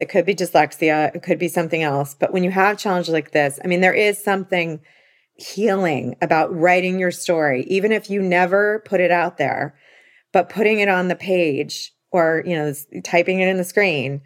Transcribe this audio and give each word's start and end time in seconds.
It 0.00 0.08
could 0.08 0.24
be 0.24 0.34
dyslexia, 0.34 1.14
it 1.14 1.22
could 1.22 1.38
be 1.38 1.48
something 1.48 1.82
else. 1.82 2.14
But 2.14 2.32
when 2.32 2.44
you 2.44 2.50
have 2.50 2.78
challenges 2.78 3.12
like 3.12 3.32
this, 3.32 3.58
I 3.64 3.66
mean, 3.66 3.80
there 3.80 3.94
is 3.94 4.22
something 4.22 4.80
healing 5.34 6.16
about 6.20 6.54
writing 6.54 6.98
your 6.98 7.10
story, 7.10 7.64
even 7.64 7.92
if 7.92 8.10
you 8.10 8.22
never 8.22 8.82
put 8.84 9.00
it 9.00 9.10
out 9.10 9.38
there, 9.38 9.74
but 10.32 10.48
putting 10.48 10.80
it 10.80 10.88
on 10.88 11.08
the 11.08 11.16
page 11.16 11.92
or, 12.10 12.42
you 12.46 12.54
know, 12.54 12.72
typing 13.04 13.40
it 13.40 13.48
in 13.48 13.56
the 13.56 13.64
screen 13.64 14.20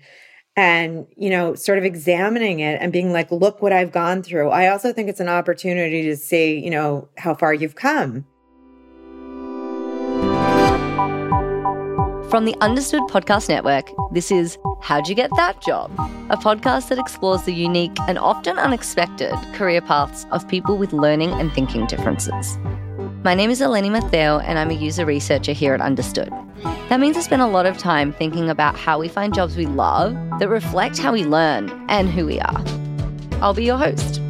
and, 0.56 1.06
you 1.16 1.30
know, 1.30 1.54
sort 1.54 1.79
of 1.79 1.84
examining 1.84 2.61
it 2.61 2.79
and 2.80 2.93
being 2.93 3.12
like, 3.12 3.30
look 3.30 3.62
what 3.62 3.73
I've 3.73 3.93
gone 3.93 4.23
through. 4.23 4.50
I 4.50 4.68
also 4.68 4.93
think 4.93 5.09
it's 5.09 5.20
an 5.20 5.29
opportunity 5.29 6.02
to 6.02 6.16
see, 6.16 6.62
you 6.62 6.70
know, 6.70 7.09
how 7.16 7.34
far 7.34 7.54
you've 7.54 7.75
come. 7.75 8.27
From 12.33 12.46
the 12.46 12.57
Understood 12.62 13.03
Podcast 13.11 13.51
Network, 13.51 13.93
this 14.11 14.30
is 14.30 14.57
How'd 14.81 15.07
You 15.07 15.14
Get 15.14 15.29
That 15.37 15.61
Job? 15.61 15.91
A 16.31 16.37
podcast 16.39 16.89
that 16.89 16.99
explores 16.99 17.43
the 17.43 17.53
unique 17.53 17.95
and 18.09 18.18
often 18.18 18.59
unexpected 18.59 19.35
career 19.53 19.82
paths 19.82 20.25
of 20.31 20.49
people 20.49 20.79
with 20.79 20.95
learning 20.95 21.29
and 21.32 21.53
thinking 21.53 21.87
differences. 21.89 22.57
My 23.23 23.35
name 23.35 23.50
is 23.50 23.61
Eleni 23.61 23.90
Matheou, 23.90 24.43
and 24.46 24.59
I'm 24.59 24.71
a 24.71 24.73
user 24.73 25.04
researcher 25.04 25.53
here 25.53 25.75
at 25.75 25.82
Understood. 25.82 26.32
That 26.89 27.00
means 27.00 27.18
I 27.18 27.21
spend 27.21 27.43
a 27.43 27.46
lot 27.46 27.67
of 27.67 27.76
time 27.76 28.14
thinking 28.14 28.49
about 28.49 28.79
how 28.79 28.99
we 28.99 29.09
find 29.09 29.35
jobs 29.35 29.54
we 29.54 29.67
love 29.67 30.14
that 30.39 30.49
reflect 30.49 30.96
how 30.96 31.12
we 31.12 31.26
learn 31.26 31.71
and 31.90 32.09
who 32.09 32.25
we 32.25 32.41
are. 32.41 32.64
I'll 33.42 33.53
be 33.53 33.64
your 33.64 33.77
host. 33.77 34.23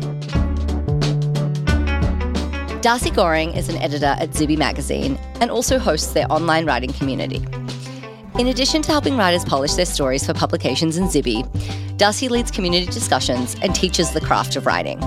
Darcy 2.83 3.11
Goring 3.11 3.53
is 3.53 3.69
an 3.69 3.77
editor 3.77 4.17
at 4.19 4.31
Zibby 4.31 4.59
Magazine 4.59 5.17
and 5.41 5.53
also 5.53 5.79
hosts 5.79 6.15
their 6.15 6.27
online 6.33 6.67
writing 6.67 6.93
community. 6.93 7.47
In 8.39 8.49
addition 8.49 8.81
to 8.83 8.91
helping 8.91 9.19
writers 9.19 9.45
polish 9.45 9.75
their 9.75 9.85
stories 9.85 10.25
for 10.25 10.33
publications 10.33 10.97
in 10.97 11.05
Zibby, 11.05 11.47
Darcy 11.99 12.29
leads 12.29 12.51
community 12.51 12.87
discussions 12.87 13.57
and 13.61 13.75
teaches 13.75 14.11
the 14.13 14.23
craft 14.23 14.57
of 14.57 14.65
writing. 14.65 14.99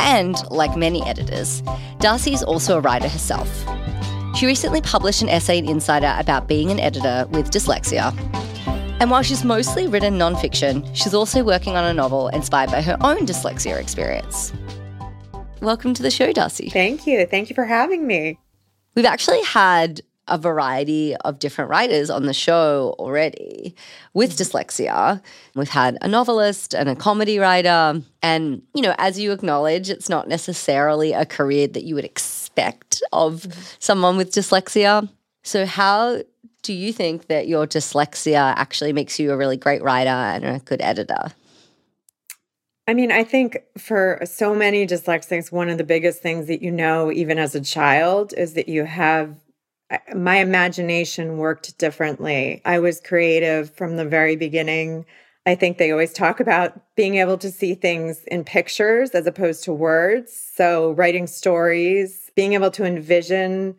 And, 0.00 0.36
like 0.50 0.74
many 0.74 1.02
editors, 1.04 1.62
Darcy 2.00 2.32
is 2.32 2.42
also 2.42 2.78
a 2.78 2.80
writer 2.80 3.06
herself. 3.06 3.48
She 4.34 4.46
recently 4.46 4.80
published 4.80 5.20
an 5.20 5.28
essay 5.28 5.58
in 5.58 5.68
Insider 5.68 6.16
about 6.18 6.48
being 6.48 6.70
an 6.70 6.80
editor 6.80 7.26
with 7.30 7.50
dyslexia. 7.50 8.16
And 8.98 9.10
while 9.10 9.22
she's 9.22 9.44
mostly 9.44 9.86
written 9.86 10.18
nonfiction, 10.18 10.88
she's 10.94 11.14
also 11.14 11.44
working 11.44 11.76
on 11.76 11.84
a 11.84 11.92
novel 11.92 12.28
inspired 12.28 12.70
by 12.70 12.80
her 12.80 12.96
own 13.02 13.26
dyslexia 13.26 13.78
experience. 13.78 14.54
Welcome 15.60 15.92
to 15.94 16.02
the 16.02 16.10
show, 16.10 16.32
Darcy. 16.32 16.70
Thank 16.70 17.06
you. 17.06 17.26
Thank 17.26 17.50
you 17.50 17.54
for 17.54 17.66
having 17.66 18.06
me. 18.06 18.38
We've 18.94 19.04
actually 19.04 19.42
had 19.42 20.00
a 20.28 20.38
variety 20.38 21.14
of 21.16 21.38
different 21.38 21.70
writers 21.70 22.10
on 22.10 22.26
the 22.26 22.34
show 22.34 22.94
already 22.98 23.74
with 24.14 24.36
mm-hmm. 24.36 24.56
dyslexia. 24.56 25.22
We've 25.54 25.68
had 25.68 25.98
a 26.00 26.08
novelist 26.08 26.74
and 26.74 26.88
a 26.88 26.96
comedy 26.96 27.38
writer. 27.38 28.02
And, 28.22 28.62
you 28.74 28.82
know, 28.82 28.94
as 28.98 29.18
you 29.18 29.32
acknowledge, 29.32 29.90
it's 29.90 30.08
not 30.08 30.28
necessarily 30.28 31.12
a 31.12 31.26
career 31.26 31.66
that 31.68 31.84
you 31.84 31.94
would 31.94 32.04
expect 32.04 33.02
of 33.12 33.42
mm-hmm. 33.42 33.60
someone 33.78 34.16
with 34.16 34.32
dyslexia. 34.32 35.08
So, 35.42 35.66
how 35.66 36.22
do 36.62 36.72
you 36.72 36.92
think 36.92 37.26
that 37.26 37.46
your 37.46 37.66
dyslexia 37.66 38.54
actually 38.56 38.92
makes 38.92 39.20
you 39.20 39.30
a 39.30 39.36
really 39.36 39.58
great 39.58 39.82
writer 39.82 40.08
and 40.08 40.44
a 40.44 40.58
good 40.60 40.80
editor? 40.80 41.32
I 42.86 42.92
mean, 42.92 43.10
I 43.10 43.24
think 43.24 43.58
for 43.78 44.20
so 44.24 44.54
many 44.54 44.86
dyslexics, 44.86 45.50
one 45.50 45.70
of 45.70 45.78
the 45.78 45.84
biggest 45.84 46.20
things 46.20 46.48
that 46.48 46.60
you 46.62 46.70
know, 46.70 47.10
even 47.10 47.38
as 47.38 47.54
a 47.54 47.60
child, 47.60 48.34
is 48.36 48.54
that 48.54 48.68
you 48.68 48.84
have 48.84 49.36
my 50.14 50.36
imagination 50.36 51.38
worked 51.38 51.78
differently. 51.78 52.62
I 52.64 52.78
was 52.78 53.00
creative 53.00 53.74
from 53.74 53.96
the 53.96 54.04
very 54.04 54.36
beginning. 54.36 55.06
I 55.46 55.54
think 55.54 55.76
they 55.76 55.90
always 55.90 56.12
talk 56.12 56.40
about 56.40 56.80
being 56.96 57.16
able 57.16 57.38
to 57.38 57.50
see 57.50 57.74
things 57.74 58.24
in 58.24 58.44
pictures 58.44 59.10
as 59.10 59.26
opposed 59.26 59.64
to 59.64 59.72
words. 59.72 60.32
So, 60.54 60.92
writing 60.92 61.26
stories, 61.26 62.30
being 62.34 62.54
able 62.54 62.70
to 62.72 62.84
envision 62.84 63.76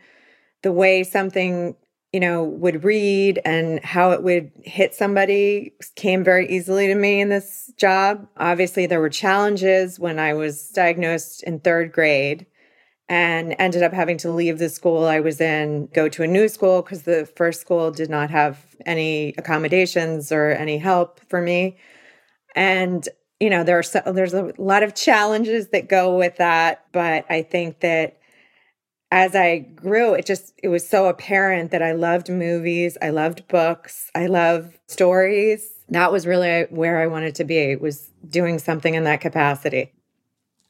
the 0.61 0.71
way 0.71 1.03
something, 1.03 1.75
you 2.13 2.19
know, 2.19 2.43
would 2.43 2.83
read 2.83 3.41
and 3.45 3.83
how 3.83 4.11
it 4.11 4.21
would 4.23 4.51
hit 4.63 4.93
somebody 4.93 5.73
came 5.95 6.23
very 6.23 6.47
easily 6.49 6.87
to 6.87 6.95
me 6.95 7.21
in 7.21 7.29
this 7.29 7.71
job. 7.77 8.27
Obviously, 8.37 8.85
there 8.85 9.01
were 9.01 9.09
challenges 9.09 9.99
when 9.99 10.19
I 10.19 10.33
was 10.33 10.69
diagnosed 10.69 11.43
in 11.43 11.59
third 11.59 11.91
grade 11.91 12.45
and 13.07 13.55
ended 13.59 13.83
up 13.83 13.93
having 13.93 14.17
to 14.17 14.31
leave 14.31 14.57
the 14.57 14.69
school 14.69 15.05
I 15.05 15.19
was 15.19 15.39
in, 15.39 15.87
go 15.93 16.09
to 16.09 16.23
a 16.23 16.27
new 16.27 16.47
school 16.47 16.81
because 16.81 17.03
the 17.03 17.25
first 17.35 17.61
school 17.61 17.91
did 17.91 18.09
not 18.09 18.31
have 18.31 18.75
any 18.85 19.33
accommodations 19.37 20.31
or 20.31 20.51
any 20.51 20.77
help 20.77 21.19
for 21.29 21.41
me. 21.41 21.77
And 22.55 23.07
you 23.39 23.49
know, 23.49 23.63
there 23.63 23.77
are 23.77 23.83
so, 23.83 24.01
there's 24.05 24.33
a 24.33 24.53
lot 24.57 24.81
of 24.81 24.95
challenges 24.95 25.67
that 25.69 25.89
go 25.89 26.17
with 26.17 26.37
that, 26.37 26.85
but 26.93 27.25
I 27.29 27.41
think 27.41 27.81
that 27.81 28.17
as 29.11 29.35
I 29.35 29.59
grew, 29.59 30.13
it 30.13 30.25
just 30.25 30.53
it 30.63 30.69
was 30.69 30.87
so 30.87 31.07
apparent 31.07 31.71
that 31.71 31.81
I 31.81 31.91
loved 31.91 32.29
movies, 32.29 32.97
I 33.01 33.09
loved 33.09 33.47
books, 33.47 34.09
I 34.15 34.27
love 34.27 34.79
stories. 34.87 35.69
That 35.89 36.11
was 36.11 36.25
really 36.25 36.63
where 36.69 36.99
I 36.99 37.07
wanted 37.07 37.35
to 37.35 37.43
be. 37.43 37.75
Was 37.75 38.09
doing 38.27 38.57
something 38.57 38.95
in 38.95 39.03
that 39.03 39.21
capacity. 39.21 39.91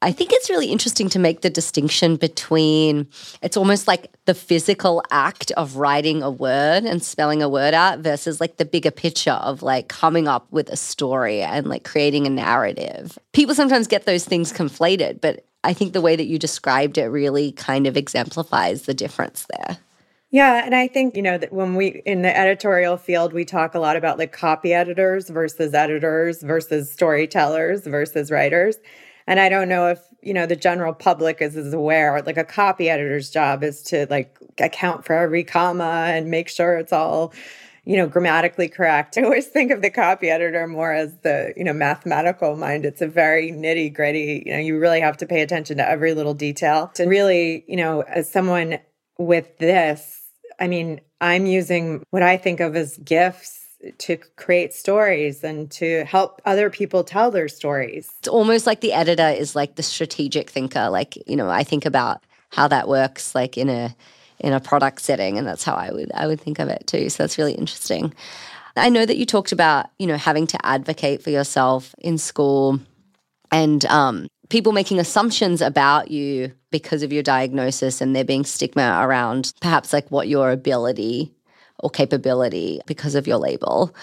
I 0.01 0.11
think 0.11 0.31
it's 0.33 0.49
really 0.49 0.67
interesting 0.67 1.09
to 1.09 1.19
make 1.19 1.41
the 1.41 1.49
distinction 1.49 2.15
between 2.17 3.07
it's 3.41 3.57
almost 3.57 3.87
like 3.87 4.11
the 4.25 4.33
physical 4.33 5.01
act 5.09 5.51
of 5.51 5.77
writing 5.77 6.21
a 6.21 6.29
word 6.29 6.83
and 6.83 7.01
spelling 7.01 7.41
a 7.41 7.49
word 7.49 7.73
out 7.73 7.99
versus 7.99 8.39
like 8.39 8.57
the 8.57 8.65
bigger 8.65 8.91
picture 8.91 9.31
of 9.31 9.63
like 9.63 9.87
coming 9.87 10.27
up 10.27 10.51
with 10.51 10.69
a 10.69 10.77
story 10.77 11.41
and 11.41 11.67
like 11.67 11.83
creating 11.83 12.27
a 12.27 12.29
narrative. 12.29 13.17
People 13.33 13.55
sometimes 13.55 13.87
get 13.87 14.05
those 14.05 14.25
things 14.25 14.53
conflated, 14.53 15.21
but 15.21 15.45
I 15.63 15.73
think 15.73 15.93
the 15.93 16.01
way 16.01 16.15
that 16.15 16.25
you 16.25 16.37
described 16.37 16.97
it 16.97 17.05
really 17.05 17.51
kind 17.53 17.87
of 17.87 17.97
exemplifies 17.97 18.83
the 18.83 18.93
difference 18.93 19.47
there. 19.49 19.77
Yeah, 20.29 20.63
and 20.65 20.75
I 20.75 20.87
think, 20.87 21.15
you 21.15 21.21
know, 21.21 21.37
that 21.37 21.53
when 21.53 21.75
we 21.75 22.01
in 22.05 22.21
the 22.21 22.37
editorial 22.37 22.97
field, 22.97 23.31
we 23.31 23.45
talk 23.45 23.73
a 23.73 23.79
lot 23.79 23.95
about 23.95 24.19
like 24.19 24.33
copy 24.33 24.73
editors 24.73 25.29
versus 25.29 25.73
editors 25.73 26.43
versus 26.43 26.91
storytellers 26.91 27.87
versus 27.87 28.29
writers. 28.29 28.75
And 29.27 29.39
I 29.39 29.49
don't 29.49 29.69
know 29.69 29.87
if, 29.87 29.99
you 30.21 30.33
know, 30.33 30.45
the 30.45 30.55
general 30.55 30.93
public 30.93 31.41
is, 31.41 31.55
is 31.55 31.73
aware, 31.73 32.21
like 32.21 32.37
a 32.37 32.43
copy 32.43 32.89
editor's 32.89 33.29
job 33.29 33.63
is 33.63 33.81
to 33.83 34.07
like 34.09 34.37
account 34.59 35.05
for 35.05 35.13
every 35.13 35.43
comma 35.43 36.05
and 36.07 36.29
make 36.29 36.49
sure 36.49 36.77
it's 36.77 36.93
all, 36.93 37.33
you 37.85 37.97
know, 37.97 38.07
grammatically 38.07 38.67
correct. 38.67 39.17
I 39.17 39.23
always 39.23 39.47
think 39.47 39.71
of 39.71 39.81
the 39.81 39.89
copy 39.89 40.29
editor 40.29 40.67
more 40.67 40.93
as 40.93 41.17
the, 41.19 41.53
you 41.57 41.63
know, 41.63 41.73
mathematical 41.73 42.55
mind. 42.55 42.85
It's 42.85 43.01
a 43.01 43.07
very 43.07 43.51
nitty 43.51 43.93
gritty, 43.93 44.43
you 44.45 44.53
know, 44.53 44.59
you 44.59 44.77
really 44.77 45.01
have 45.01 45.17
to 45.17 45.25
pay 45.25 45.41
attention 45.41 45.77
to 45.77 45.89
every 45.89 46.13
little 46.13 46.33
detail 46.33 46.91
to 46.95 47.05
really, 47.05 47.65
you 47.67 47.77
know, 47.77 48.01
as 48.01 48.29
someone 48.29 48.77
with 49.17 49.57
this, 49.57 50.21
I 50.59 50.67
mean, 50.67 51.01
I'm 51.19 51.45
using 51.45 52.03
what 52.11 52.23
I 52.23 52.37
think 52.37 52.59
of 52.59 52.75
as 52.75 52.97
gifts 52.97 53.64
to 53.99 54.17
create 54.35 54.73
stories 54.73 55.43
and 55.43 55.69
to 55.71 56.03
help 56.05 56.41
other 56.45 56.69
people 56.69 57.03
tell 57.03 57.31
their 57.31 57.47
stories. 57.47 58.09
It's 58.19 58.27
almost 58.27 58.65
like 58.65 58.81
the 58.81 58.93
editor 58.93 59.27
is 59.27 59.55
like 59.55 59.75
the 59.75 59.83
strategic 59.83 60.49
thinker. 60.49 60.89
Like, 60.89 61.17
you 61.27 61.35
know, 61.35 61.49
I 61.49 61.63
think 61.63 61.85
about 61.85 62.23
how 62.49 62.67
that 62.67 62.87
works 62.87 63.35
like 63.35 63.57
in 63.57 63.69
a 63.69 63.95
in 64.39 64.51
a 64.51 64.59
product 64.59 65.01
setting 65.01 65.37
and 65.37 65.47
that's 65.47 65.63
how 65.63 65.75
I 65.75 65.91
would 65.91 66.11
I 66.13 66.27
would 66.27 66.41
think 66.41 66.59
of 66.59 66.69
it 66.69 66.85
too. 66.87 67.09
So 67.09 67.23
that's 67.23 67.37
really 67.37 67.53
interesting. 67.53 68.13
I 68.75 68.89
know 68.89 69.05
that 69.05 69.17
you 69.17 69.25
talked 69.25 69.53
about, 69.53 69.87
you 69.99 70.07
know, 70.07 70.17
having 70.17 70.47
to 70.47 70.65
advocate 70.65 71.23
for 71.23 71.29
yourself 71.29 71.95
in 71.99 72.17
school 72.17 72.79
and 73.51 73.85
um, 73.85 74.27
people 74.49 74.73
making 74.73 74.99
assumptions 74.99 75.61
about 75.61 76.11
you 76.11 76.51
because 76.71 77.01
of 77.01 77.13
your 77.13 77.23
diagnosis 77.23 78.01
and 78.01 78.15
there 78.15 78.25
being 78.25 78.43
stigma 78.43 78.99
around 79.01 79.53
perhaps 79.61 79.93
like 79.93 80.11
what 80.11 80.27
your 80.27 80.51
ability 80.51 81.33
or 81.79 81.89
capability 81.89 82.81
because 82.85 83.15
of 83.15 83.27
your 83.27 83.37
label. 83.37 83.95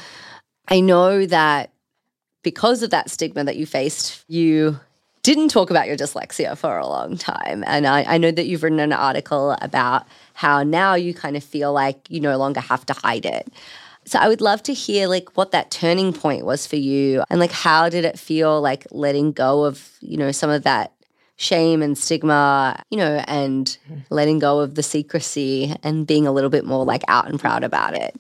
I 0.68 0.80
know 0.80 1.26
that 1.26 1.72
because 2.42 2.82
of 2.82 2.90
that 2.90 3.10
stigma 3.10 3.44
that 3.44 3.56
you 3.56 3.66
faced, 3.66 4.24
you 4.28 4.78
didn't 5.22 5.48
talk 5.48 5.70
about 5.70 5.86
your 5.86 5.96
dyslexia 5.96 6.56
for 6.56 6.78
a 6.78 6.86
long 6.86 7.16
time. 7.16 7.62
And 7.66 7.86
I, 7.86 8.02
I, 8.02 8.18
know 8.18 8.32
that 8.32 8.46
you've 8.46 8.64
written 8.64 8.80
an 8.80 8.92
article 8.92 9.56
about 9.60 10.04
how 10.34 10.64
now 10.64 10.94
you 10.94 11.14
kind 11.14 11.36
of 11.36 11.44
feel 11.44 11.72
like 11.72 12.10
you 12.10 12.20
no 12.20 12.36
longer 12.36 12.60
have 12.60 12.84
to 12.86 12.92
hide 12.92 13.24
it. 13.24 13.48
So 14.04 14.18
I 14.18 14.26
would 14.26 14.40
love 14.40 14.64
to 14.64 14.74
hear 14.74 15.06
like 15.06 15.36
what 15.36 15.52
that 15.52 15.70
turning 15.70 16.12
point 16.12 16.44
was 16.44 16.66
for 16.66 16.74
you 16.74 17.22
and 17.30 17.38
like 17.38 17.52
how 17.52 17.88
did 17.88 18.04
it 18.04 18.18
feel 18.18 18.60
like 18.60 18.84
letting 18.90 19.30
go 19.30 19.64
of, 19.64 19.92
you 20.00 20.16
know, 20.16 20.32
some 20.32 20.50
of 20.50 20.64
that 20.64 20.92
shame 21.42 21.82
and 21.82 21.98
stigma, 21.98 22.82
you 22.90 22.96
know, 22.96 23.22
and 23.26 23.76
mm-hmm. 23.90 24.00
letting 24.10 24.38
go 24.38 24.60
of 24.60 24.76
the 24.76 24.82
secrecy 24.82 25.74
and 25.82 26.06
being 26.06 26.26
a 26.26 26.32
little 26.32 26.50
bit 26.50 26.64
more 26.64 26.84
like 26.84 27.02
out 27.08 27.28
and 27.28 27.40
proud 27.40 27.64
about 27.64 27.94
it. 27.94 28.16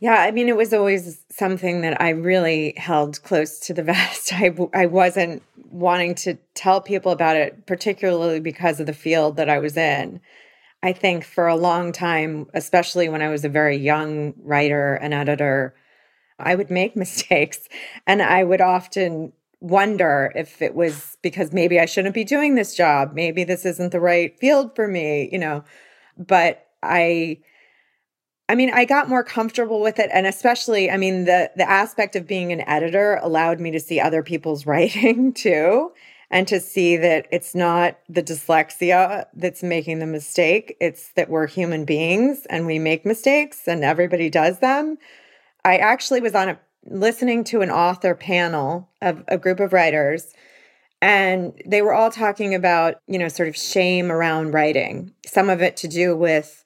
Yeah, 0.00 0.16
I 0.20 0.32
mean, 0.32 0.48
it 0.48 0.56
was 0.56 0.74
always 0.74 1.24
something 1.30 1.80
that 1.80 2.00
I 2.02 2.10
really 2.10 2.74
held 2.76 3.22
close 3.22 3.58
to 3.60 3.72
the 3.72 3.82
vest. 3.92 4.32
I, 4.34 4.54
I 4.74 4.86
wasn't 4.86 5.42
wanting 5.70 6.14
to 6.16 6.34
tell 6.54 6.82
people 6.82 7.10
about 7.10 7.36
it, 7.36 7.66
particularly 7.66 8.40
because 8.40 8.78
of 8.78 8.86
the 8.86 8.92
field 8.92 9.36
that 9.36 9.48
I 9.48 9.58
was 9.58 9.76
in. 9.78 10.20
I 10.82 10.92
think 10.92 11.24
for 11.24 11.48
a 11.48 11.56
long 11.56 11.92
time, 11.92 12.46
especially 12.52 13.08
when 13.08 13.22
I 13.22 13.30
was 13.30 13.46
a 13.46 13.48
very 13.48 13.78
young 13.78 14.34
writer 14.42 14.96
and 14.96 15.14
editor, 15.14 15.74
I 16.38 16.54
would 16.54 16.70
make 16.70 16.94
mistakes 16.96 17.60
and 18.06 18.20
I 18.20 18.44
would 18.44 18.60
often 18.60 19.32
wonder 19.64 20.30
if 20.34 20.60
it 20.60 20.74
was 20.74 21.16
because 21.22 21.52
maybe 21.52 21.80
I 21.80 21.86
shouldn't 21.86 22.14
be 22.14 22.24
doing 22.24 22.54
this 22.54 22.74
job. 22.76 23.12
Maybe 23.14 23.44
this 23.44 23.64
isn't 23.64 23.92
the 23.92 24.00
right 24.00 24.38
field 24.38 24.76
for 24.76 24.86
me, 24.86 25.30
you 25.32 25.38
know. 25.38 25.64
But 26.18 26.66
I 26.82 27.38
I 28.46 28.56
mean, 28.56 28.70
I 28.74 28.84
got 28.84 29.08
more 29.08 29.24
comfortable 29.24 29.80
with 29.80 29.98
it 29.98 30.10
and 30.12 30.26
especially, 30.26 30.90
I 30.90 30.98
mean, 30.98 31.24
the 31.24 31.50
the 31.56 31.68
aspect 31.68 32.14
of 32.14 32.26
being 32.26 32.52
an 32.52 32.60
editor 32.68 33.18
allowed 33.22 33.58
me 33.58 33.70
to 33.70 33.80
see 33.80 33.98
other 33.98 34.22
people's 34.22 34.66
writing 34.70 35.32
too 35.32 35.92
and 36.30 36.46
to 36.48 36.60
see 36.60 36.98
that 36.98 37.26
it's 37.32 37.54
not 37.54 37.98
the 38.08 38.22
dyslexia 38.22 39.24
that's 39.34 39.62
making 39.62 39.98
the 39.98 40.06
mistake, 40.06 40.76
it's 40.78 41.12
that 41.12 41.30
we're 41.30 41.46
human 41.46 41.86
beings 41.86 42.46
and 42.50 42.66
we 42.66 42.78
make 42.78 43.06
mistakes 43.06 43.66
and 43.66 43.82
everybody 43.82 44.28
does 44.28 44.58
them. 44.58 44.98
I 45.64 45.78
actually 45.78 46.20
was 46.20 46.34
on 46.34 46.50
a 46.50 46.58
listening 46.86 47.44
to 47.44 47.62
an 47.62 47.70
author 47.70 48.14
panel 48.14 48.90
of 49.00 49.24
a 49.28 49.38
group 49.38 49.60
of 49.60 49.72
writers 49.72 50.34
and 51.00 51.52
they 51.66 51.82
were 51.82 51.92
all 51.92 52.10
talking 52.10 52.54
about, 52.54 52.96
you 53.06 53.18
know, 53.18 53.28
sort 53.28 53.48
of 53.48 53.56
shame 53.56 54.10
around 54.10 54.52
writing. 54.52 55.12
Some 55.26 55.50
of 55.50 55.60
it 55.60 55.76
to 55.78 55.88
do 55.88 56.16
with 56.16 56.64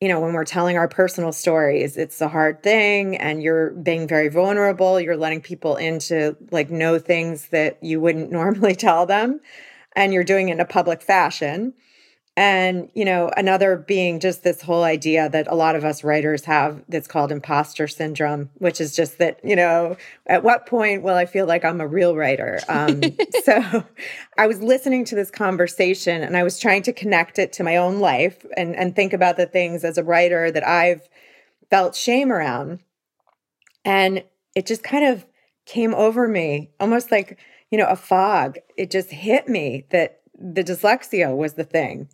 you 0.00 0.08
know, 0.08 0.20
when 0.20 0.32
we're 0.32 0.44
telling 0.44 0.76
our 0.76 0.86
personal 0.86 1.32
stories, 1.32 1.96
it's 1.96 2.20
a 2.20 2.28
hard 2.28 2.62
thing 2.62 3.16
and 3.16 3.42
you're 3.42 3.70
being 3.70 4.06
very 4.06 4.28
vulnerable. 4.28 5.00
You're 5.00 5.16
letting 5.16 5.40
people 5.40 5.74
into 5.74 6.36
like 6.52 6.70
know 6.70 7.00
things 7.00 7.48
that 7.48 7.82
you 7.82 8.00
wouldn't 8.00 8.30
normally 8.32 8.76
tell 8.76 9.06
them. 9.06 9.40
And 9.96 10.12
you're 10.12 10.24
doing 10.24 10.50
it 10.50 10.52
in 10.52 10.60
a 10.60 10.64
public 10.64 11.02
fashion. 11.02 11.74
And, 12.38 12.88
you 12.94 13.04
know, 13.04 13.32
another 13.36 13.76
being 13.76 14.20
just 14.20 14.44
this 14.44 14.62
whole 14.62 14.84
idea 14.84 15.28
that 15.28 15.48
a 15.48 15.56
lot 15.56 15.74
of 15.74 15.84
us 15.84 16.04
writers 16.04 16.44
have 16.44 16.84
that's 16.88 17.08
called 17.08 17.32
imposter 17.32 17.88
syndrome, 17.88 18.48
which 18.58 18.80
is 18.80 18.94
just 18.94 19.18
that, 19.18 19.40
you 19.42 19.56
know, 19.56 19.96
at 20.28 20.44
what 20.44 20.64
point 20.64 21.02
will 21.02 21.16
I 21.16 21.26
feel 21.26 21.46
like 21.46 21.64
I'm 21.64 21.80
a 21.80 21.86
real 21.88 22.14
writer? 22.14 22.60
Um, 22.68 23.02
so 23.42 23.84
I 24.38 24.46
was 24.46 24.62
listening 24.62 25.04
to 25.06 25.16
this 25.16 25.32
conversation 25.32 26.22
and 26.22 26.36
I 26.36 26.44
was 26.44 26.60
trying 26.60 26.82
to 26.82 26.92
connect 26.92 27.40
it 27.40 27.52
to 27.54 27.64
my 27.64 27.76
own 27.76 27.98
life 27.98 28.46
and, 28.56 28.76
and 28.76 28.94
think 28.94 29.12
about 29.12 29.36
the 29.36 29.46
things 29.46 29.82
as 29.82 29.98
a 29.98 30.04
writer 30.04 30.48
that 30.52 30.64
I've 30.64 31.08
felt 31.70 31.96
shame 31.96 32.30
around. 32.30 32.78
And 33.84 34.22
it 34.54 34.64
just 34.64 34.84
kind 34.84 35.08
of 35.08 35.26
came 35.66 35.92
over 35.92 36.28
me 36.28 36.70
almost 36.78 37.10
like, 37.10 37.36
you 37.72 37.78
know, 37.78 37.88
a 37.88 37.96
fog. 37.96 38.58
It 38.76 38.92
just 38.92 39.10
hit 39.10 39.48
me 39.48 39.86
that 39.90 40.17
the 40.38 40.64
dyslexia 40.64 41.36
was 41.36 41.54
the 41.54 41.64
thing. 41.64 42.08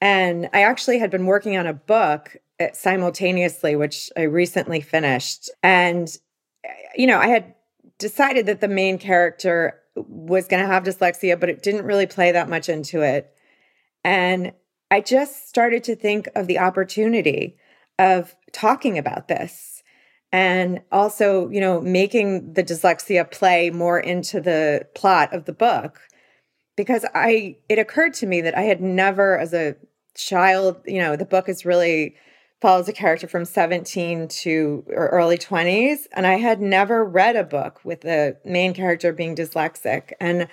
And 0.00 0.48
I 0.52 0.62
actually 0.62 0.98
had 0.98 1.10
been 1.10 1.26
working 1.26 1.56
on 1.56 1.66
a 1.66 1.72
book 1.72 2.36
uh, 2.60 2.68
simultaneously, 2.72 3.76
which 3.76 4.10
I 4.16 4.22
recently 4.22 4.80
finished. 4.80 5.50
And, 5.62 6.08
you 6.96 7.06
know, 7.06 7.18
I 7.18 7.28
had 7.28 7.54
decided 7.98 8.46
that 8.46 8.60
the 8.60 8.68
main 8.68 8.98
character 8.98 9.80
was 9.96 10.46
going 10.46 10.62
to 10.62 10.72
have 10.72 10.84
dyslexia, 10.84 11.38
but 11.38 11.48
it 11.48 11.62
didn't 11.62 11.84
really 11.84 12.06
play 12.06 12.32
that 12.32 12.48
much 12.48 12.68
into 12.68 13.02
it. 13.02 13.32
And 14.04 14.52
I 14.90 15.00
just 15.00 15.48
started 15.48 15.84
to 15.84 15.96
think 15.96 16.28
of 16.34 16.46
the 16.46 16.58
opportunity 16.58 17.56
of 17.98 18.34
talking 18.52 18.96
about 18.96 19.28
this 19.28 19.82
and 20.30 20.80
also, 20.92 21.48
you 21.48 21.60
know, 21.60 21.80
making 21.80 22.52
the 22.52 22.62
dyslexia 22.62 23.28
play 23.30 23.70
more 23.70 23.98
into 23.98 24.40
the 24.40 24.86
plot 24.94 25.34
of 25.34 25.46
the 25.46 25.52
book 25.52 26.00
because 26.78 27.04
I 27.12 27.56
it 27.68 27.78
occurred 27.78 28.14
to 28.14 28.26
me 28.26 28.40
that 28.40 28.56
I 28.56 28.62
had 28.62 28.80
never 28.80 29.36
as 29.36 29.52
a 29.52 29.74
child, 30.14 30.80
you 30.86 31.00
know, 31.00 31.16
the 31.16 31.26
book 31.26 31.48
is 31.48 31.66
really 31.66 32.14
follows 32.62 32.88
a 32.88 32.92
character 32.92 33.28
from 33.28 33.44
17 33.44 34.28
to 34.28 34.84
early 34.90 35.36
20s 35.38 36.06
and 36.12 36.26
I 36.26 36.34
had 36.34 36.60
never 36.60 37.04
read 37.04 37.36
a 37.36 37.44
book 37.44 37.80
with 37.84 38.00
the 38.00 38.36
main 38.44 38.74
character 38.74 39.12
being 39.12 39.36
dyslexic 39.36 40.12
and 40.20 40.48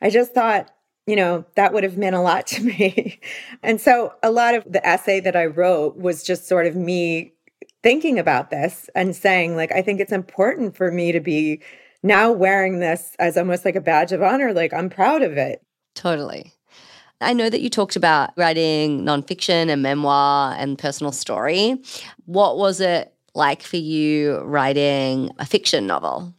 I 0.00 0.10
just 0.10 0.32
thought 0.32 0.70
you 1.06 1.16
know 1.16 1.44
that 1.56 1.72
would 1.72 1.82
have 1.82 1.96
meant 1.96 2.14
a 2.14 2.20
lot 2.20 2.46
to 2.54 2.62
me. 2.62 3.20
And 3.62 3.80
so 3.80 4.12
a 4.22 4.30
lot 4.30 4.54
of 4.54 4.70
the 4.70 4.86
essay 4.86 5.18
that 5.20 5.34
I 5.34 5.46
wrote 5.46 5.96
was 5.96 6.22
just 6.22 6.46
sort 6.46 6.66
of 6.66 6.76
me 6.76 7.32
thinking 7.82 8.18
about 8.18 8.50
this 8.50 8.90
and 8.94 9.16
saying 9.16 9.56
like 9.56 9.72
I 9.72 9.80
think 9.80 9.98
it's 10.00 10.12
important 10.12 10.76
for 10.76 10.92
me 10.92 11.10
to 11.12 11.20
be 11.20 11.62
now 12.02 12.32
wearing 12.32 12.80
this 12.80 13.16
as 13.18 13.38
almost 13.38 13.64
like 13.64 13.76
a 13.76 13.80
badge 13.80 14.12
of 14.12 14.22
honor 14.22 14.52
like 14.52 14.74
I'm 14.74 14.90
proud 14.90 15.22
of 15.22 15.38
it 15.38 15.62
Totally. 15.94 16.54
I 17.20 17.34
know 17.34 17.50
that 17.50 17.60
you 17.60 17.68
talked 17.68 17.96
about 17.96 18.30
writing 18.36 19.04
nonfiction 19.04 19.68
and 19.68 19.82
memoir 19.82 20.54
and 20.58 20.78
personal 20.78 21.12
story. 21.12 21.82
What 22.24 22.56
was 22.56 22.80
it 22.80 23.12
like 23.34 23.62
for 23.62 23.76
you 23.76 24.38
writing 24.38 25.30
a 25.38 25.44
fiction 25.44 25.86
novel? 25.86 26.34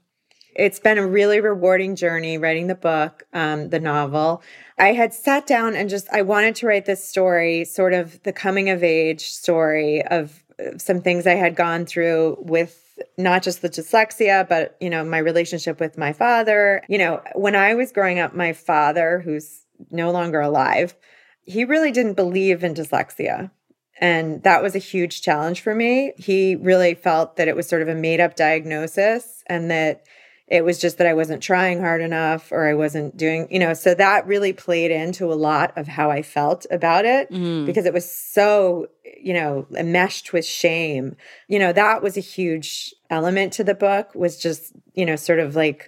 It's 0.56 0.80
been 0.80 0.98
a 0.98 1.08
really 1.08 1.40
rewarding 1.40 1.96
journey 1.96 2.38
writing 2.38 2.68
the 2.68 2.76
book, 2.76 3.24
um, 3.32 3.70
the 3.70 3.80
novel. 3.80 4.44
I 4.78 4.94
had 4.94 5.14
sat 5.14 5.46
down 5.48 5.76
and 5.76 5.90
just, 5.90 6.10
I 6.12 6.24
wanted 6.24 6.56
to 6.56 6.68
write 6.68 6.86
this 6.86 7.08
story, 7.08 7.64
sort 7.64 7.94
of 7.94 8.22
the 8.24 8.34
coming 8.34 8.70
of 8.70 8.84
age 8.84 9.30
story 9.30 10.04
of 10.08 10.44
some 10.78 11.02
things 11.02 11.26
I 11.26 11.36
had 11.36 11.56
gone 11.56 11.86
through 11.86 12.38
with 12.40 12.91
not 13.18 13.44
just 13.44 13.62
the 13.62 13.70
dyslexia, 13.70 14.48
but, 14.48 14.78
you 14.80 14.90
know, 14.90 15.04
my 15.04 15.18
relationship 15.18 15.80
with 15.80 15.98
my 15.98 16.14
father. 16.14 16.84
You 16.90 16.98
know, 16.98 17.22
when 17.34 17.56
I 17.56 17.76
was 17.76 17.92
growing 17.92 18.20
up, 18.20 18.36
my 18.36 18.54
father, 18.54 19.20
who's 19.20 19.66
no 19.90 20.12
longer 20.12 20.40
alive, 20.40 20.96
he 21.44 21.66
really 21.66 21.92
didn't 21.92 22.14
believe 22.14 22.64
in 22.64 22.74
dyslexia. 22.74 23.52
And 24.00 24.42
that 24.44 24.64
was 24.64 24.76
a 24.76 24.80
huge 24.80 25.22
challenge 25.22 25.62
for 25.62 25.76
me. 25.76 26.14
He 26.18 26.56
really 26.56 26.96
felt 26.96 27.36
that 27.36 27.48
it 27.48 27.56
was 27.56 27.68
sort 27.68 27.84
of 27.84 27.88
a 27.88 27.96
made 27.96 28.20
up 28.20 28.36
diagnosis 28.36 29.44
and 29.48 29.70
that 29.70 30.04
it 30.52 30.66
was 30.66 30.80
just 30.80 30.98
that 30.98 31.08
I 31.08 31.14
wasn't 31.14 31.42
trying 31.42 31.80
hard 31.80 32.02
enough 32.02 32.52
or 32.52 32.68
I 32.68 32.74
wasn't 32.74 33.16
doing, 33.16 33.48
you 33.50 33.58
know, 33.58 33.74
so 33.74 33.94
that 33.94 34.28
really 34.28 34.52
played 34.52 34.92
into 34.92 35.32
a 35.32 35.34
lot 35.34 35.72
of 35.78 35.88
how 35.88 36.12
I 36.12 36.22
felt 36.22 36.66
about 36.70 37.06
it 37.06 37.32
mm. 37.32 37.66
because 37.66 37.86
it 37.86 37.94
was 37.94 38.12
so, 38.12 38.88
you 39.18 39.34
know, 39.34 39.66
enmeshed 39.74 40.34
with 40.34 40.46
shame. 40.46 41.16
You 41.48 41.58
know, 41.58 41.72
that 41.72 42.04
was 42.04 42.18
a 42.18 42.22
huge 42.22 42.94
element 43.10 43.54
to 43.54 43.64
the 43.64 43.74
book 43.74 44.14
was 44.14 44.38
just, 44.38 44.74
you 44.94 45.06
know, 45.06 45.16
sort 45.16 45.40
of 45.40 45.56
like 45.56 45.88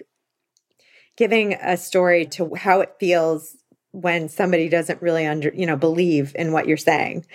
giving 1.18 1.52
a 1.60 1.76
story 1.76 2.24
to 2.28 2.54
how 2.54 2.80
it 2.80 2.94
feels 2.98 3.58
when 3.90 4.30
somebody 4.30 4.70
doesn't 4.70 5.02
really 5.02 5.26
under, 5.26 5.52
you 5.54 5.66
know, 5.66 5.76
believe 5.76 6.34
in 6.36 6.52
what 6.52 6.66
you're 6.66 6.78
saying 6.78 7.26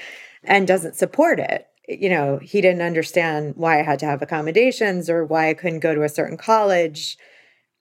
and 0.44 0.68
doesn't 0.68 0.96
support 0.96 1.40
it 1.40 1.69
you 1.90 2.10
know, 2.10 2.38
he 2.42 2.62
didn't 2.62 2.84
understand 2.84 3.56
why 3.56 3.80
I 3.80 3.84
had 3.84 4.00
to 4.00 4.06
have 4.06 4.22
accommodations 4.22 5.10
or 5.10 5.26
why 5.26 5.50
I 5.50 5.56
couldn't 5.56 5.80
go 5.80 5.96
to 5.96 6.04
a 6.04 6.10
certain 6.10 6.38
college. 6.38 7.18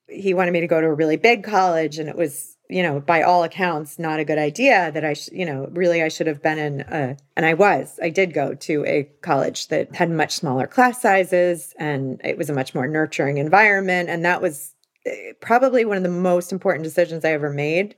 He 0.09 0.33
wanted 0.33 0.53
me 0.53 0.61
to 0.61 0.67
go 0.67 0.81
to 0.81 0.87
a 0.87 0.95
really 0.95 1.17
big 1.17 1.45
college, 1.45 1.99
and 1.99 2.09
it 2.09 2.17
was, 2.17 2.57
you 2.71 2.83
know, 2.83 3.01
by 3.01 3.21
all 3.23 3.45
accounts, 3.45 3.99
not 3.99 4.19
a 4.19 4.25
good 4.25 4.39
idea 4.39 4.91
that 4.93 5.05
I, 5.05 5.13
sh- 5.13 5.29
you 5.31 5.45
know, 5.45 5.69
really 5.73 6.03
I 6.03 6.09
should 6.09 6.27
have 6.27 6.43
been 6.43 6.59
in 6.59 6.81
a, 6.81 7.17
and 7.37 7.45
I 7.45 7.53
was, 7.53 8.01
I 8.03 8.09
did 8.09 8.33
go 8.33 8.55
to 8.55 8.85
a 8.87 9.11
college 9.21 9.69
that 9.69 9.95
had 9.95 10.11
much 10.11 10.33
smaller 10.33 10.67
class 10.67 11.03
sizes 11.03 11.75
and 11.79 12.19
it 12.25 12.39
was 12.39 12.49
a 12.49 12.55
much 12.55 12.75
more 12.75 12.87
nurturing 12.87 13.37
environment. 13.37 14.09
And 14.09 14.25
that 14.25 14.41
was 14.41 14.75
eh, 15.05 15.33
probably 15.41 15.85
one 15.85 15.99
of 15.99 16.03
the 16.03 16.09
most 16.09 16.51
important 16.51 16.85
decisions 16.85 17.25
I 17.25 17.33
ever 17.33 17.51
made 17.51 17.97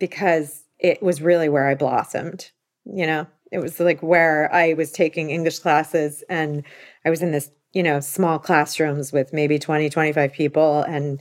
because 0.00 0.64
it 0.78 1.02
was 1.02 1.22
really 1.22 1.48
where 1.48 1.68
I 1.68 1.74
blossomed, 1.74 2.50
you 2.84 3.06
know? 3.06 3.26
It 3.50 3.58
was 3.58 3.80
like 3.80 4.02
where 4.02 4.52
I 4.52 4.74
was 4.74 4.92
taking 4.92 5.30
English 5.30 5.60
classes 5.60 6.22
and 6.28 6.64
I 7.04 7.10
was 7.10 7.22
in 7.22 7.32
this, 7.32 7.50
you 7.72 7.82
know, 7.82 8.00
small 8.00 8.38
classrooms 8.38 9.12
with 9.12 9.32
maybe 9.32 9.58
20, 9.58 9.88
25 9.88 10.32
people. 10.32 10.82
And 10.82 11.20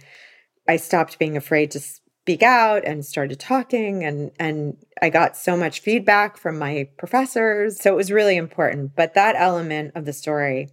I 0.68 0.78
stopped 0.78 1.20
being 1.20 1.38
afraid 1.38 1.72
to 1.72 1.80
speak 1.80 2.44
out 2.44 2.84
and 2.84 3.06
started 3.06 3.40
talking 3.40 4.04
and 4.04 4.32
and 4.38 4.76
I 5.02 5.10
got 5.10 5.38
so 5.38 5.56
much 5.56 5.80
feedback 5.80 6.36
from 6.36 6.60
my 6.60 6.90
professors. 6.98 7.80
So 7.80 7.94
it 7.94 7.96
was 7.96 8.12
really 8.12 8.36
important. 8.36 8.96
But 8.96 9.14
that 9.14 9.36
element 9.38 9.94
of 9.96 10.04
the 10.04 10.12
story, 10.12 10.68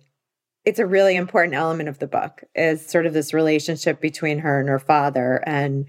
it's 0.64 0.80
a 0.80 0.87
really 0.87 1.14
important 1.14 1.54
element 1.54 1.88
of 1.88 2.00
the 2.00 2.08
book 2.08 2.42
is 2.56 2.84
sort 2.84 3.06
of 3.06 3.12
this 3.12 3.32
relationship 3.32 4.00
between 4.00 4.40
her 4.40 4.58
and 4.58 4.68
her 4.68 4.80
father 4.80 5.44
and 5.46 5.87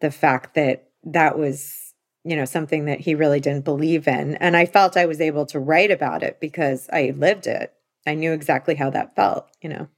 the 0.00 0.10
fact 0.10 0.54
that 0.54 0.88
that 1.04 1.38
was 1.38 1.85
you 2.26 2.34
know, 2.34 2.44
something 2.44 2.86
that 2.86 3.00
he 3.00 3.14
really 3.14 3.38
didn't 3.38 3.64
believe 3.64 4.08
in. 4.08 4.34
And 4.36 4.56
I 4.56 4.66
felt 4.66 4.96
I 4.96 5.06
was 5.06 5.20
able 5.20 5.46
to 5.46 5.60
write 5.60 5.92
about 5.92 6.24
it 6.24 6.40
because 6.40 6.88
I 6.92 7.14
lived 7.16 7.46
it. 7.46 7.72
I 8.04 8.14
knew 8.14 8.32
exactly 8.32 8.74
how 8.74 8.90
that 8.90 9.14
felt, 9.14 9.46
you 9.62 9.68
know. 9.68 9.88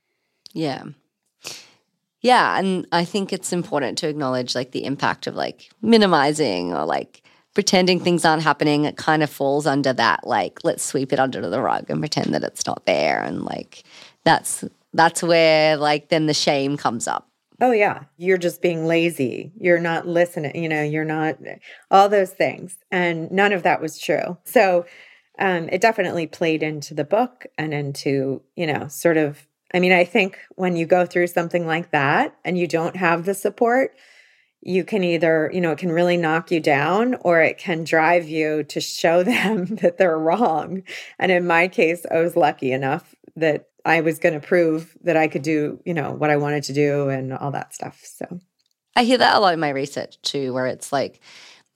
Yeah. 0.53 0.85
Yeah, 2.21 2.59
and 2.59 2.87
I 2.93 3.05
think 3.05 3.33
it's 3.33 3.53
important 3.53 3.97
to 3.99 4.09
acknowledge 4.09 4.55
like 4.55 4.73
the 4.73 4.85
impact 4.85 5.27
of 5.27 5.37
like 5.37 5.71
minimizing 5.81 6.75
or 6.75 6.85
like 6.85 7.23
pretending 7.55 7.99
things 8.01 8.25
aren't 8.25 8.43
happening. 8.43 8.85
It 8.85 8.97
kind 8.97 9.23
of 9.23 9.31
falls 9.31 9.67
under 9.67 9.93
that 9.95 10.27
like 10.27 10.59
let's 10.65 10.85
sweep 10.85 11.13
it 11.13 11.21
under 11.21 11.49
the 11.49 11.63
rug 11.63 11.89
and 11.89 12.01
pretend 12.01 12.35
that 12.35 12.43
it's 12.43 12.67
not 12.67 12.85
there 12.87 13.23
and 13.23 13.45
like 13.45 13.85
that's 14.25 14.65
that's 14.93 15.23
where 15.23 15.77
like 15.77 16.09
then 16.09 16.27
the 16.27 16.35
shame 16.35 16.77
comes 16.77 17.07
up 17.07 17.29
Oh, 17.61 17.73
yeah. 17.73 18.05
You're 18.17 18.39
just 18.39 18.63
being 18.63 18.87
lazy. 18.87 19.53
You're 19.59 19.81
not 19.81 20.07
listening. 20.07 20.61
You 20.61 20.69
know, 20.69 20.83
you're 20.83 21.05
not 21.05 21.39
all 21.91 22.09
those 22.09 22.31
things. 22.31 22.77
And 22.91 23.31
none 23.31 23.53
of 23.53 23.65
that 23.65 23.81
was 23.81 23.99
true. 23.99 24.39
So 24.45 24.87
um, 25.39 25.69
it 25.71 25.81
definitely 25.81 26.27
played 26.27 26.63
into 26.63 26.95
the 26.95 27.05
book 27.05 27.47
and 27.57 27.75
into, 27.75 28.43
you 28.57 28.67
know, 28.67 28.89
sort 28.89 29.17
of 29.17 29.47
I 29.75 29.81
mean, 29.81 29.93
I 29.93 30.05
think 30.05 30.39
when 30.57 30.77
you 30.77 30.87
go 30.87 31.05
through 31.05 31.27
something 31.27 31.67
like 31.67 31.91
that 31.91 32.35
and 32.45 32.59
you 32.59 32.67
don't 32.67 32.97
have 32.97 33.25
the 33.25 33.35
support, 33.35 33.95
you 34.61 34.83
can 34.83 35.05
either, 35.05 35.51
you 35.53 35.61
know, 35.61 35.73
it 35.73 35.79
can 35.79 35.93
really 35.93 36.17
knock 36.17 36.51
you 36.51 36.61
down 36.61 37.15
or 37.21 37.41
it 37.41 37.59
can 37.59 37.85
drive 37.85 38.29
you 38.29 38.65
to 38.65 38.81
show 38.81 39.23
them 39.25 39.67
that 39.77 39.99
they're 39.99 40.19
wrong. 40.19 40.83
And 41.19 41.31
in 41.31 41.47
my 41.47 41.69
case, 41.69 42.07
I 42.11 42.21
was 42.21 42.37
lucky 42.37 42.73
enough 42.73 43.15
that 43.37 43.69
I 43.89 44.03
was 44.03 44.19
going 44.19 44.39
to 44.39 44.47
prove 44.47 44.97
that 45.03 45.17
I 45.17 45.29
could 45.29 45.43
do, 45.43 45.81
you 45.85 45.95
know, 45.95 46.13
what 46.13 46.29
I 46.29 46.37
wanted 46.37 46.63
to 46.65 46.75
do 46.75 47.09
and 47.09 47.33
all 47.33 47.51
that 47.53 47.75
stuff. 47.75 48.01
So 48.05 48.39
I 48.95 49.05
hear 49.05 49.17
that 49.19 49.35
a 49.35 49.41
lot 49.41 49.55
in 49.55 49.61
my 49.61 49.71
research 49.71 50.21
too, 50.21 50.53
where 50.53 50.67
it's 50.67 50.93
like, 50.93 51.21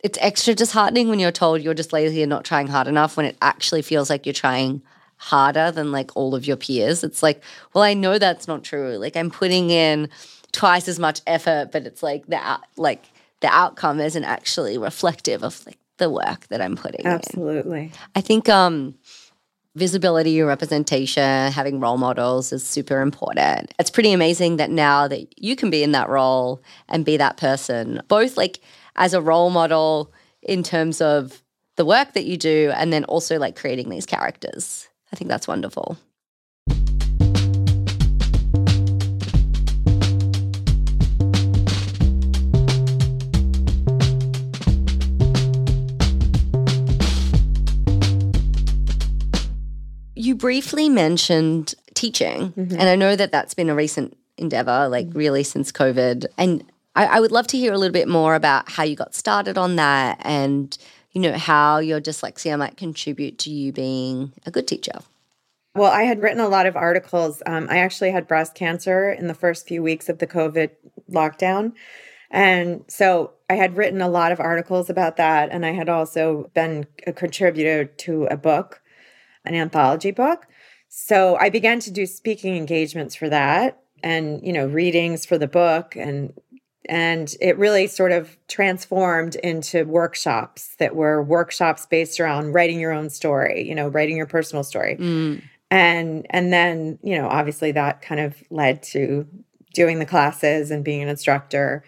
it's 0.04 0.19
extra 0.21 0.54
disheartening 0.54 1.09
when 1.09 1.21
you're 1.21 1.33
told 1.33 1.62
you're 1.62 1.73
just 1.73 1.92
lazy 1.92 2.23
and 2.23 2.28
not 2.28 2.45
trying 2.45 2.66
hard 2.66 2.87
enough 2.87 3.16
when 3.16 3.25
it 3.25 3.38
actually 3.40 3.81
feels 3.81 4.11
like 4.11 4.26
you're 4.26 4.33
trying 4.35 4.83
harder 5.16 5.71
than 5.71 5.90
like 5.90 6.14
all 6.14 6.35
of 6.35 6.47
your 6.47 6.57
peers. 6.57 7.02
It's 7.02 7.23
like, 7.23 7.42
well, 7.73 7.83
I 7.83 7.95
know 7.95 8.19
that's 8.19 8.47
not 8.47 8.62
true. 8.62 8.99
Like 8.99 9.16
I'm 9.16 9.31
putting 9.31 9.71
in 9.71 10.11
twice 10.50 10.88
as 10.88 10.99
much 10.99 11.23
effort, 11.26 11.71
but 11.73 11.87
it's 11.87 12.02
like 12.02 12.26
the 12.26 12.37
out, 12.37 12.64
like 12.76 13.04
the 13.40 13.49
outcome 13.49 14.00
isn't 14.00 14.25
actually 14.25 14.76
reflective 14.76 15.42
of 15.42 15.64
like 15.64 15.78
the 15.97 16.11
work 16.11 16.49
that 16.49 16.61
I'm 16.61 16.76
putting 16.76 17.07
Absolutely. 17.07 17.85
In. 17.85 17.92
I 18.14 18.21
think 18.21 18.49
um 18.49 18.97
visibility 19.75 20.41
representation, 20.43 21.50
having 21.52 21.81
role 21.81 21.97
models 21.97 22.52
is 22.52 22.67
super 22.67 23.00
important. 23.00 23.73
It's 23.79 23.91
pretty 23.91 24.12
amazing 24.12 24.57
that 24.57 24.71
now 24.71 25.09
that 25.09 25.43
you 25.43 25.57
can 25.57 25.71
be 25.71 25.83
in 25.83 25.93
that 25.93 26.09
role 26.09 26.62
and 26.88 27.05
be 27.05 27.17
that 27.17 27.37
person, 27.37 28.02
both 28.09 28.37
like 28.37 28.61
as 28.97 29.14
a 29.14 29.23
role 29.23 29.50
model 29.50 30.12
in 30.43 30.62
terms 30.62 31.00
of 31.00 31.43
the 31.76 31.85
work 31.85 32.12
that 32.12 32.26
you 32.26 32.37
do 32.37 32.71
and 32.75 32.93
then 32.93 33.05
also 33.05 33.38
like 33.38 33.57
creating 33.57 33.88
these 33.88 34.07
characters. 34.07 34.88
I 35.12 35.17
think 35.17 35.29
that's 35.29 35.49
wonderful. 35.49 35.97
You 50.23 50.37
briefly 50.37 50.88
mentioned 50.88 51.75
teaching, 51.95 52.52
mm-hmm. 52.52 52.73
and 52.73 52.83
I 52.83 52.97
know 52.97 53.17
that 53.17 53.33
that's 53.33 53.55
been 53.55 53.69
a 53.69 53.75
recent 53.75 54.17
endeavor, 54.38 54.88
like 54.88 55.09
mm-hmm. 55.09 55.19
really 55.19 55.43
since 55.43 55.73
COVID. 55.73 56.26
And 56.38 56.64
I, 56.95 57.07
I 57.07 57.21
would 57.21 57.33
love 57.33 57.47
to 57.49 57.59
hear 57.59 57.73
a 57.73 57.79
little 57.79 57.93
bit 57.93 58.09
more 58.09 58.35
about 58.35 58.71
how 58.71 58.85
you 58.85 58.95
got 58.95 59.14
started 59.14 59.59
on 59.59 59.76
that 59.76 60.19
and 60.21 60.76
you 61.12 61.21
know, 61.21 61.37
how 61.37 61.79
your 61.79 62.00
dyslexia 62.00 62.59
might 62.59 62.76
contribute 62.76 63.38
to 63.41 63.50
you 63.50 63.73
being 63.73 64.33
a 64.47 64.50
good 64.50 64.67
teacher? 64.67 64.99
Well, 65.75 65.93
I 65.93 66.02
had 66.02 66.23
written 66.23 66.41
a 66.41 66.49
lot 66.49 66.67
of 66.67 66.76
articles. 66.76 67.43
Um, 67.47 67.67
I 67.71 67.79
actually 67.79 68.11
had 68.11 68.26
breast 68.26 68.55
cancer 68.55 69.11
in 69.11 69.26
the 69.26 69.35
first 69.35 69.67
few 69.67 69.83
weeks 69.83 70.09
of 70.09 70.19
the 70.19 70.26
COVID 70.26 70.71
lockdown. 71.11 71.73
And 72.31 72.85
so 72.88 73.33
I 73.49 73.55
had 73.55 73.76
written 73.76 74.00
a 74.00 74.09
lot 74.09 74.33
of 74.33 74.41
articles 74.41 74.91
about 74.91 75.17
that. 75.17 75.50
And 75.50 75.64
I 75.64 75.73
had 75.73 75.88
also 75.88 76.50
been 76.55 76.87
a 77.07 77.12
contributor 77.12 77.85
to 77.85 78.25
a 78.25 78.37
book, 78.37 78.81
an 79.44 79.54
anthology 79.54 80.11
book. 80.11 80.46
So 80.88 81.37
I 81.37 81.49
began 81.49 81.80
to 81.80 81.90
do 81.90 82.06
speaking 82.06 82.56
engagements 82.56 83.14
for 83.14 83.28
that 83.28 83.82
and, 84.02 84.44
you 84.46 84.52
know, 84.52 84.66
readings 84.66 85.25
for 85.25 85.38
the 85.38 85.49
book 85.49 85.96
and 85.96 86.34
and 86.87 87.37
it 87.40 87.56
really 87.58 87.87
sort 87.87 88.11
of 88.11 88.37
transformed 88.49 89.37
into 89.37 89.84
workshops 89.84 90.75
that 90.80 90.96
were 90.96 91.22
workshops 91.22 91.87
based 91.87 92.18
around 92.18 92.52
writing 92.52 92.80
your 92.80 92.90
own 92.90 93.08
story 93.08 93.66
you 93.68 93.75
know 93.75 93.88
writing 93.88 94.16
your 94.16 94.26
personal 94.26 94.64
story. 94.64 94.96
Mm. 94.96 95.42
and 95.70 96.26
and 96.30 96.52
then 96.52 96.99
you 97.02 97.16
know 97.16 97.28
obviously 97.28 97.72
that 97.72 98.02
kind 98.02 98.20
of 98.20 98.42
led 98.50 98.82
to 98.82 99.26
doing 99.75 99.99
the 100.00 100.06
classes 100.06 100.70
and 100.70 100.84
being 100.84 101.02
an 101.02 101.08
instructor. 101.08 101.84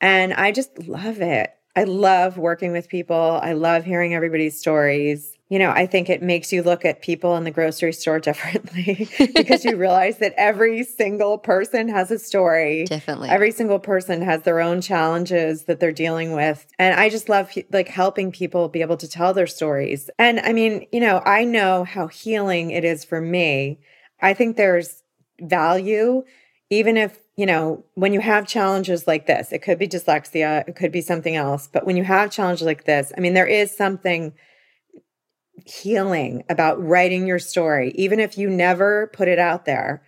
And 0.00 0.34
i 0.34 0.52
just 0.52 0.86
love 0.86 1.20
it. 1.20 1.54
I 1.76 1.84
love 1.84 2.36
working 2.36 2.72
with 2.72 2.88
people. 2.88 3.40
I 3.42 3.52
love 3.54 3.84
hearing 3.84 4.14
everybody's 4.14 4.58
stories 4.58 5.33
you 5.54 5.60
know, 5.60 5.70
I 5.70 5.86
think 5.86 6.10
it 6.10 6.20
makes 6.20 6.52
you 6.52 6.64
look 6.64 6.84
at 6.84 7.00
people 7.00 7.36
in 7.36 7.44
the 7.44 7.52
grocery 7.52 7.92
store 7.92 8.18
differently 8.28 9.08
because 9.36 9.64
you 9.64 9.76
realize 9.76 10.18
that 10.18 10.34
every 10.36 10.82
single 10.82 11.38
person 11.38 11.88
has 11.88 12.10
a 12.10 12.18
story. 12.18 12.86
Definitely. 12.86 13.28
Every 13.28 13.52
single 13.52 13.78
person 13.78 14.20
has 14.22 14.42
their 14.42 14.60
own 14.60 14.80
challenges 14.80 15.66
that 15.66 15.78
they're 15.78 15.92
dealing 15.92 16.32
with. 16.32 16.66
And 16.76 16.98
I 16.98 17.08
just 17.08 17.28
love 17.28 17.52
like 17.70 17.86
helping 17.86 18.32
people 18.32 18.68
be 18.68 18.80
able 18.80 18.96
to 18.96 19.06
tell 19.06 19.32
their 19.32 19.46
stories. 19.46 20.10
And 20.18 20.40
I 20.40 20.52
mean, 20.52 20.88
you 20.90 20.98
know, 20.98 21.22
I 21.24 21.44
know 21.44 21.84
how 21.84 22.08
healing 22.08 22.72
it 22.72 22.84
is 22.84 23.04
for 23.04 23.20
me. 23.20 23.78
I 24.20 24.34
think 24.34 24.56
there's 24.56 25.04
value 25.40 26.24
even 26.70 26.96
if 26.96 27.20
you 27.36 27.46
know, 27.46 27.84
when 27.94 28.12
you 28.12 28.20
have 28.20 28.46
challenges 28.46 29.06
like 29.06 29.26
this, 29.26 29.52
it 29.52 29.60
could 29.60 29.78
be 29.78 29.86
dyslexia, 29.86 30.66
it 30.68 30.74
could 30.74 30.90
be 30.90 31.00
something 31.00 31.36
else, 31.36 31.68
but 31.72 31.84
when 31.84 31.96
you 31.96 32.04
have 32.04 32.30
challenges 32.30 32.64
like 32.64 32.84
this, 32.84 33.12
I 33.16 33.20
mean, 33.20 33.34
there 33.34 33.46
is 33.46 33.76
something 33.76 34.32
healing 35.66 36.44
about 36.48 36.82
writing 36.82 37.26
your 37.26 37.38
story, 37.38 37.92
even 37.94 38.20
if 38.20 38.36
you 38.36 38.50
never 38.50 39.10
put 39.12 39.28
it 39.28 39.38
out 39.38 39.64
there, 39.64 40.02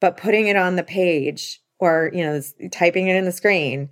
but 0.00 0.16
putting 0.16 0.46
it 0.46 0.56
on 0.56 0.76
the 0.76 0.82
page 0.82 1.60
or, 1.78 2.10
you 2.14 2.22
know, 2.22 2.40
typing 2.70 3.08
it 3.08 3.16
in 3.16 3.24
the 3.24 3.32
screen 3.32 3.90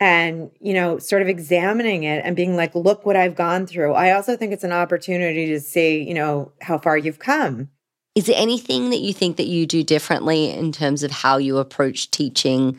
and, 0.00 0.50
you 0.60 0.74
know, 0.74 0.98
sort 0.98 1.22
of 1.22 1.28
examining 1.28 2.04
it 2.04 2.24
and 2.24 2.36
being 2.36 2.56
like, 2.56 2.74
look 2.74 3.06
what 3.06 3.16
I've 3.16 3.36
gone 3.36 3.66
through. 3.66 3.92
I 3.94 4.12
also 4.12 4.36
think 4.36 4.52
it's 4.52 4.64
an 4.64 4.72
opportunity 4.72 5.46
to 5.46 5.60
see, 5.60 6.02
you 6.02 6.14
know, 6.14 6.52
how 6.60 6.78
far 6.78 6.98
you've 6.98 7.18
come. 7.18 7.70
Is 8.14 8.26
there 8.26 8.36
anything 8.38 8.90
that 8.90 9.00
you 9.00 9.12
think 9.12 9.38
that 9.38 9.46
you 9.46 9.66
do 9.66 9.82
differently 9.82 10.50
in 10.50 10.70
terms 10.72 11.02
of 11.02 11.10
how 11.10 11.38
you 11.38 11.58
approach 11.58 12.10
teaching? 12.10 12.78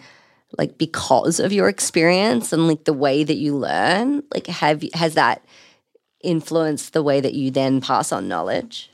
like 0.57 0.77
because 0.77 1.39
of 1.39 1.51
your 1.51 1.67
experience 1.67 2.53
and 2.53 2.67
like 2.67 2.85
the 2.85 2.93
way 2.93 3.23
that 3.23 3.37
you 3.37 3.55
learn 3.55 4.23
like 4.33 4.47
have 4.47 4.83
has 4.93 5.15
that 5.15 5.43
influence 6.23 6.89
the 6.89 7.03
way 7.03 7.21
that 7.21 7.33
you 7.33 7.51
then 7.51 7.81
pass 7.81 8.11
on 8.11 8.27
knowledge? 8.27 8.89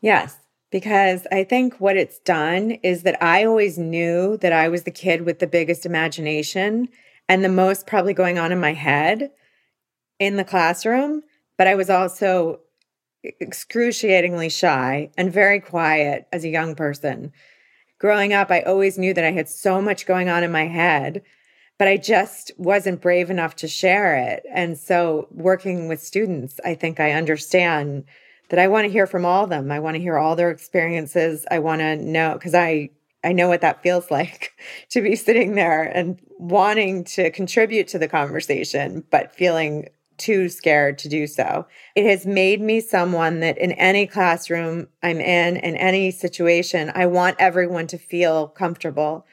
Yes, 0.00 0.36
because 0.70 1.26
I 1.32 1.44
think 1.44 1.80
what 1.80 1.96
it's 1.96 2.18
done 2.20 2.72
is 2.82 3.02
that 3.02 3.22
I 3.22 3.44
always 3.44 3.78
knew 3.78 4.36
that 4.38 4.52
I 4.52 4.68
was 4.68 4.82
the 4.82 4.90
kid 4.90 5.22
with 5.22 5.38
the 5.38 5.46
biggest 5.46 5.86
imagination 5.86 6.88
and 7.28 7.44
the 7.44 7.48
most 7.48 7.86
probably 7.86 8.14
going 8.14 8.38
on 8.38 8.52
in 8.52 8.60
my 8.60 8.72
head 8.72 9.30
in 10.18 10.36
the 10.36 10.44
classroom, 10.44 11.22
but 11.58 11.66
I 11.66 11.74
was 11.74 11.90
also 11.90 12.60
excruciatingly 13.40 14.48
shy 14.48 15.10
and 15.16 15.32
very 15.32 15.60
quiet 15.60 16.26
as 16.32 16.44
a 16.44 16.48
young 16.48 16.74
person. 16.74 17.32
Growing 17.98 18.32
up, 18.32 18.50
I 18.50 18.60
always 18.60 18.98
knew 18.98 19.14
that 19.14 19.24
I 19.24 19.32
had 19.32 19.48
so 19.48 19.80
much 19.80 20.06
going 20.06 20.28
on 20.28 20.44
in 20.44 20.52
my 20.52 20.66
head 20.66 21.22
but 21.78 21.88
I 21.88 21.96
just 21.96 22.52
wasn't 22.56 23.02
brave 23.02 23.30
enough 23.30 23.56
to 23.56 23.68
share 23.68 24.16
it. 24.16 24.44
And 24.52 24.78
so, 24.78 25.28
working 25.30 25.88
with 25.88 26.02
students, 26.02 26.58
I 26.64 26.74
think 26.74 27.00
I 27.00 27.12
understand 27.12 28.04
that 28.48 28.58
I 28.58 28.68
want 28.68 28.86
to 28.86 28.92
hear 28.92 29.06
from 29.06 29.24
all 29.24 29.44
of 29.44 29.50
them. 29.50 29.70
I 29.70 29.80
want 29.80 29.96
to 29.96 30.00
hear 30.00 30.16
all 30.16 30.36
their 30.36 30.50
experiences. 30.50 31.44
I 31.50 31.58
want 31.58 31.80
to 31.80 31.96
know 31.96 32.34
because 32.34 32.54
I 32.54 32.90
I 33.24 33.32
know 33.32 33.48
what 33.48 33.60
that 33.60 33.82
feels 33.82 34.10
like 34.10 34.52
to 34.90 35.02
be 35.02 35.16
sitting 35.16 35.54
there 35.54 35.82
and 35.82 36.20
wanting 36.38 37.04
to 37.04 37.30
contribute 37.30 37.88
to 37.88 37.98
the 37.98 38.08
conversation, 38.08 39.04
but 39.10 39.34
feeling 39.34 39.88
too 40.18 40.48
scared 40.48 40.96
to 40.96 41.08
do 41.08 41.26
so. 41.26 41.66
It 41.94 42.06
has 42.06 42.24
made 42.24 42.60
me 42.60 42.80
someone 42.80 43.40
that 43.40 43.58
in 43.58 43.72
any 43.72 44.06
classroom 44.06 44.88
I'm 45.02 45.20
in, 45.20 45.56
in 45.56 45.76
any 45.76 46.10
situation, 46.10 46.90
I 46.94 47.04
want 47.04 47.36
everyone 47.38 47.86
to 47.88 47.98
feel 47.98 48.48
comfortable 48.48 49.26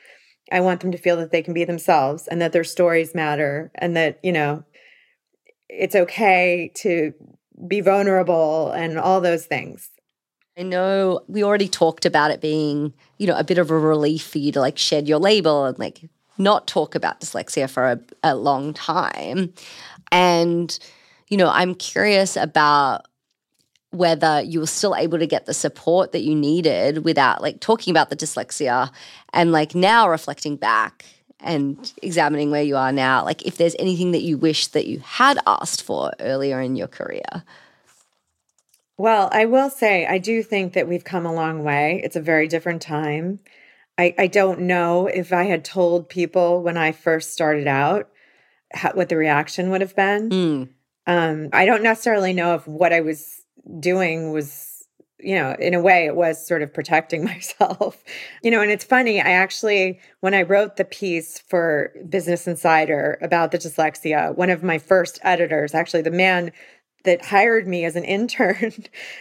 I 0.53 0.61
want 0.61 0.81
them 0.81 0.91
to 0.91 0.99
feel 0.99 1.17
that 1.17 1.31
they 1.31 1.41
can 1.41 1.55
be 1.55 1.65
themselves 1.65 2.27
and 2.27 2.39
that 2.39 2.53
their 2.53 2.63
stories 2.63 3.15
matter 3.15 3.71
and 3.73 3.97
that, 3.97 4.19
you 4.21 4.31
know, 4.31 4.63
it's 5.67 5.95
okay 5.95 6.71
to 6.75 7.11
be 7.67 7.81
vulnerable 7.81 8.71
and 8.71 8.99
all 8.99 9.19
those 9.19 9.47
things. 9.47 9.89
I 10.55 10.61
know 10.61 11.21
we 11.27 11.43
already 11.43 11.67
talked 11.67 12.05
about 12.05 12.29
it 12.29 12.39
being, 12.39 12.93
you 13.17 13.25
know, 13.25 13.35
a 13.35 13.43
bit 13.43 13.57
of 13.57 13.71
a 13.71 13.79
relief 13.79 14.27
for 14.27 14.37
you 14.37 14.51
to 14.51 14.59
like 14.59 14.77
shed 14.77 15.07
your 15.07 15.17
label 15.17 15.65
and 15.65 15.79
like 15.79 16.07
not 16.37 16.67
talk 16.67 16.93
about 16.93 17.19
dyslexia 17.19 17.67
for 17.67 17.91
a, 17.91 17.99
a 18.21 18.35
long 18.35 18.75
time. 18.75 19.55
And, 20.11 20.77
you 21.29 21.37
know, 21.37 21.49
I'm 21.49 21.73
curious 21.73 22.37
about 22.37 23.07
whether 23.93 24.41
you 24.41 24.59
were 24.59 24.67
still 24.67 24.95
able 24.95 25.19
to 25.19 25.27
get 25.27 25.45
the 25.45 25.53
support 25.53 26.11
that 26.13 26.23
you 26.23 26.33
needed 26.33 27.05
without 27.05 27.43
like 27.43 27.59
talking 27.59 27.91
about 27.91 28.09
the 28.09 28.15
dyslexia 28.15 28.91
and 29.33 29.51
like 29.51 29.75
now 29.75 30.09
reflecting 30.09 30.55
back 30.55 31.05
and 31.39 31.93
examining 32.01 32.49
where 32.49 32.63
you 32.63 32.75
are 32.75 32.91
now 32.91 33.23
like 33.23 33.45
if 33.45 33.57
there's 33.57 33.75
anything 33.77 34.11
that 34.11 34.23
you 34.23 34.35
wish 34.35 34.67
that 34.67 34.87
you 34.87 34.99
had 34.99 35.37
asked 35.45 35.83
for 35.83 36.11
earlier 36.19 36.59
in 36.59 36.75
your 36.75 36.87
career. 36.87 37.43
Well 38.97 39.29
i 39.31 39.45
will 39.45 39.69
say 39.69 40.07
i 40.07 40.17
do 40.17 40.41
think 40.41 40.73
that 40.73 40.87
we've 40.87 41.03
come 41.03 41.27
a 41.27 41.33
long 41.33 41.63
way. 41.63 42.01
It's 42.03 42.15
a 42.15 42.21
very 42.21 42.47
different 42.47 42.81
time. 42.81 43.39
I, 43.95 44.15
I 44.17 44.25
don't 44.25 44.61
know 44.61 45.05
if 45.05 45.31
i 45.31 45.43
had 45.43 45.63
told 45.63 46.09
people 46.09 46.63
when 46.63 46.77
i 46.77 46.91
first 46.91 47.31
started 47.31 47.67
out 47.67 48.09
how, 48.73 48.93
what 48.93 49.09
the 49.09 49.17
reaction 49.17 49.69
would 49.69 49.81
have 49.81 49.95
been. 49.95 50.29
Mm. 50.29 50.69
um, 51.05 51.49
i 51.53 51.65
don't 51.67 51.83
necessarily 51.83 52.33
know 52.33 52.55
if 52.55 52.67
what 52.67 52.91
i 52.91 53.01
was 53.01 53.42
doing 53.79 54.31
was 54.31 54.73
you 55.23 55.35
know, 55.35 55.55
in 55.57 55.73
a 55.73 55.81
way, 55.81 56.05
it 56.05 56.15
was 56.15 56.45
sort 56.45 56.61
of 56.61 56.73
protecting 56.73 57.23
myself. 57.25 58.03
You 58.43 58.51
know, 58.51 58.61
and 58.61 58.69
it's 58.69 58.83
funny, 58.83 59.21
I 59.21 59.31
actually, 59.31 59.99
when 60.19 60.33
I 60.33 60.41
wrote 60.43 60.75
the 60.75 60.85
piece 60.85 61.39
for 61.39 61.93
Business 62.09 62.47
Insider 62.47 63.17
about 63.21 63.51
the 63.51 63.57
dyslexia, 63.57 64.35
one 64.35 64.49
of 64.49 64.63
my 64.63 64.77
first 64.77 65.19
editors, 65.23 65.73
actually 65.73 66.01
the 66.01 66.11
man 66.11 66.51
that 67.05 67.23
hired 67.25 67.67
me 67.67 67.85
as 67.85 67.95
an 67.95 68.03
intern 68.03 68.73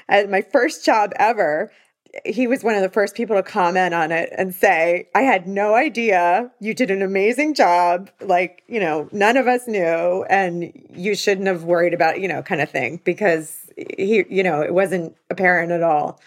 at 0.08 0.30
my 0.30 0.42
first 0.42 0.84
job 0.84 1.12
ever, 1.16 1.70
he 2.26 2.46
was 2.46 2.62
one 2.62 2.74
of 2.74 2.82
the 2.82 2.90
first 2.90 3.14
people 3.14 3.36
to 3.36 3.42
comment 3.42 3.94
on 3.94 4.12
it 4.12 4.32
and 4.36 4.54
say, 4.54 5.08
I 5.14 5.22
had 5.22 5.46
no 5.46 5.74
idea. 5.74 6.50
You 6.60 6.74
did 6.74 6.90
an 6.90 7.00
amazing 7.00 7.54
job. 7.54 8.10
Like, 8.20 8.62
you 8.68 8.78
know, 8.78 9.08
none 9.12 9.36
of 9.36 9.46
us 9.46 9.66
knew, 9.66 10.24
and 10.28 10.72
you 10.90 11.14
shouldn't 11.14 11.46
have 11.46 11.64
worried 11.64 11.94
about, 11.94 12.20
you 12.20 12.28
know, 12.28 12.42
kind 12.42 12.60
of 12.60 12.70
thing, 12.70 13.00
because 13.04 13.58
he, 13.76 14.24
you 14.28 14.42
know, 14.42 14.60
it 14.60 14.74
wasn't 14.74 15.16
apparent 15.30 15.72
at 15.72 15.82
all. 15.82 16.20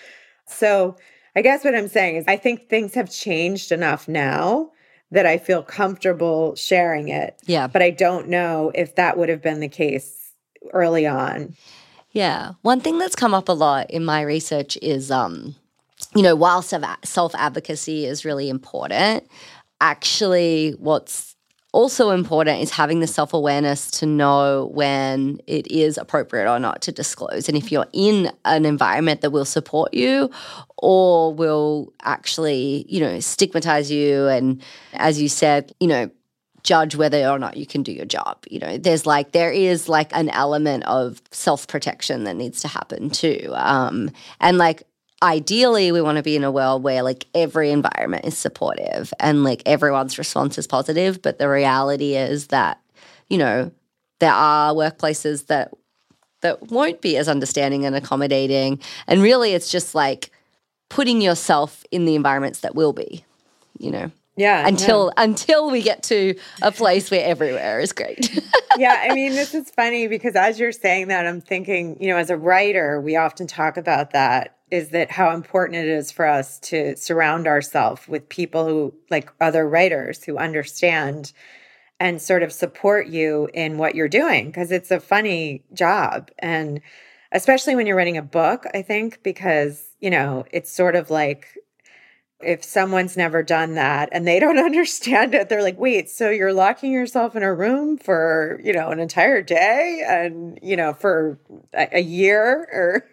So 0.48 0.98
I 1.36 1.42
guess 1.42 1.64
what 1.64 1.76
I'm 1.76 1.88
saying 1.88 2.16
is 2.16 2.26
I 2.28 2.38
think 2.38 2.68
things 2.68 2.96
have 2.96 3.12
changed 3.12 3.72
enough 3.72 4.08
now 4.08 4.72
that 5.12 5.28
I 5.28 5.38
feel 5.38 5.62
comfortable 5.62 6.56
sharing 6.56 7.10
it. 7.10 7.40
Yeah. 7.46 7.68
But 7.68 7.84
I 7.84 7.92
don't 7.92 8.28
know 8.28 8.72
if 8.74 8.96
that 8.96 9.18
would 9.18 9.30
have 9.30 9.42
been 9.42 9.60
the 9.60 9.68
case 9.70 10.32
early 10.74 11.06
on. 11.06 11.56
Yeah. 12.12 12.54
One 12.64 12.80
thing 12.80 12.98
that's 12.98 13.16
come 13.16 13.36
up 13.36 13.50
a 13.50 13.52
lot 13.52 13.92
in 13.92 14.04
my 14.04 14.22
research 14.22 14.78
is 14.82 15.12
um 15.12 15.56
you 16.16 16.22
know, 16.22 16.36
while 16.36 16.62
self 16.62 17.36
advocacy 17.36 18.06
is 18.06 18.26
really 18.26 18.50
important, 18.50 19.28
actually 19.82 20.72
what's 20.80 21.36
also 21.76 22.12
important 22.12 22.62
is 22.62 22.72
having 22.72 23.02
the 23.02 23.08
self 23.08 23.34
awareness 23.34 23.92
to 23.92 24.06
know 24.06 24.72
when 24.74 25.40
it 25.46 25.68
is 25.68 25.98
appropriate 25.98 26.50
or 26.50 26.58
not 26.58 26.82
to 26.84 26.92
disclose. 26.92 27.50
And 27.50 27.58
if 27.58 27.72
you're 27.72 27.88
in 27.92 28.32
an 28.46 28.66
environment 28.66 29.22
that 29.22 29.32
will 29.32 29.46
support 29.46 29.94
you 29.94 30.32
or 30.78 31.34
will 31.34 31.94
actually, 32.02 32.86
you 32.88 33.02
know, 33.02 33.20
stigmatize 33.20 33.92
you 33.92 34.28
and, 34.28 34.64
as 34.94 35.22
you 35.22 35.28
said, 35.28 35.74
you 35.82 35.88
know, 35.88 36.10
judge 36.64 36.96
whether 36.96 37.28
or 37.28 37.38
not 37.38 37.58
you 37.58 37.66
can 37.66 37.84
do 37.84 37.92
your 37.92 38.06
job. 38.06 38.44
You 38.50 38.60
know, 38.60 38.78
there's 38.78 39.06
like, 39.06 39.34
there 39.34 39.52
is 39.52 39.90
like 39.90 40.16
an 40.16 40.30
element 40.30 40.86
of 40.86 41.22
self 41.32 41.68
protection 41.68 42.24
that 42.24 42.38
needs 42.38 42.62
to 42.62 42.70
happen 42.70 43.10
too. 43.10 43.52
Um, 43.54 44.12
and 44.40 44.58
like, 44.58 44.84
ideally 45.24 45.92
we 45.92 46.02
want 46.02 46.18
to 46.18 46.24
be 46.24 46.36
in 46.36 46.44
a 46.44 46.52
world 46.52 46.84
where 46.84 47.02
like 47.02 47.26
every 47.34 47.72
environment 47.72 48.26
is 48.26 48.38
supportive 48.38 49.14
and 49.20 49.44
like 49.44 49.64
everyone's 49.66 50.18
response 50.18 50.58
is 50.58 50.68
positive 50.68 51.22
but 51.22 51.40
the 51.40 51.50
reality 51.50 52.16
is 52.16 52.48
that 52.48 52.82
you 53.30 53.38
know 53.38 53.72
there 54.20 54.34
are 54.34 54.74
workplaces 54.74 55.48
that 55.48 55.72
that 56.42 56.70
won't 56.70 57.02
be 57.02 57.18
as 57.18 57.28
understanding 57.28 57.86
and 57.86 57.96
accommodating. 57.96 58.80
And 59.08 59.22
really 59.22 59.54
it's 59.54 59.72
just 59.72 59.96
like 59.96 60.32
putting 60.90 61.20
yourself 61.20 61.84
in 61.92 62.06
the 62.06 62.14
environments 62.14 62.60
that 62.60 62.76
will 62.76 62.94
be 62.94 63.26
you 63.78 63.92
know? 63.92 64.12
Yeah 64.38 64.68
until 64.68 65.12
yeah. 65.16 65.24
until 65.24 65.72
we 65.72 65.82
get 65.82 66.04
to 66.04 66.36
a 66.62 66.72
place 66.72 67.10
where 67.10 67.26
everywhere 67.26 67.80
is 67.80 67.92
great. 67.92 68.30
Yeah 68.78 69.08
i 69.10 69.16
mean 69.16 69.32
this 69.32 69.56
is 69.56 69.72
funny 69.72 70.08
because 70.08 70.36
as 70.36 70.60
you're 70.60 70.74
saying 70.74 71.08
that 71.08 71.26
i'm 71.26 71.40
thinking 71.40 71.96
you 72.02 72.10
know 72.10 72.18
as 72.18 72.30
a 72.30 72.36
writer 72.36 73.00
we 73.00 73.16
often 73.16 73.48
talk 73.48 73.78
about 73.78 74.12
that 74.12 74.55
is 74.72 74.90
that 74.90 75.12
how 75.12 75.32
important 75.32 75.78
it 75.78 75.88
is 75.88 76.12
for 76.12 76.26
us 76.26 76.60
to 76.60 76.96
surround 76.96 77.48
ourselves 77.48 78.08
with 78.08 78.28
people 78.30 78.68
who 78.68 78.94
like 79.10 79.32
other 79.40 79.68
writers 79.68 80.24
who 80.24 80.38
understand 80.38 81.32
and 82.00 82.22
sort 82.22 82.44
of 82.44 82.52
support 82.52 83.08
you 83.08 83.50
in 83.54 83.78
what 83.78 83.96
you're 83.96 84.10
doing 84.10 84.48
because 84.48 84.72
it's 84.72 84.92
a 84.92 85.00
funny 85.00 85.64
job. 85.74 86.30
And 86.40 86.82
especially 87.36 87.76
when 87.76 87.86
you're 87.86 87.98
writing 87.98 88.18
a 88.18 88.24
book 88.24 88.66
i 88.74 88.82
think 88.82 89.22
because 89.22 89.96
you 90.00 90.10
know 90.10 90.46
it's 90.52 90.72
sort 90.72 90.96
of 90.96 91.10
like 91.12 91.58
if 92.42 92.64
someone's 92.64 93.16
never 93.16 93.42
done 93.44 93.76
that 93.76 94.10
and 94.12 94.28
they 94.28 94.40
don't 94.46 94.58
understand 94.58 95.36
it 95.36 95.50
they're 95.50 95.62
like 95.62 95.78
wait 95.78 96.10
so 96.10 96.30
you're 96.30 96.54
locking 96.54 96.92
yourself 96.92 97.36
in 97.36 97.44
a 97.44 97.54
room 97.54 97.98
for 97.98 98.60
you 98.64 98.74
know 98.74 98.90
an 98.90 99.00
entire 99.00 99.42
day 99.42 100.04
and 100.08 100.58
you 100.64 100.76
know 100.76 100.94
for 100.94 101.38
a, 101.74 101.98
a 101.98 102.02
year 102.02 102.68
or 102.72 103.06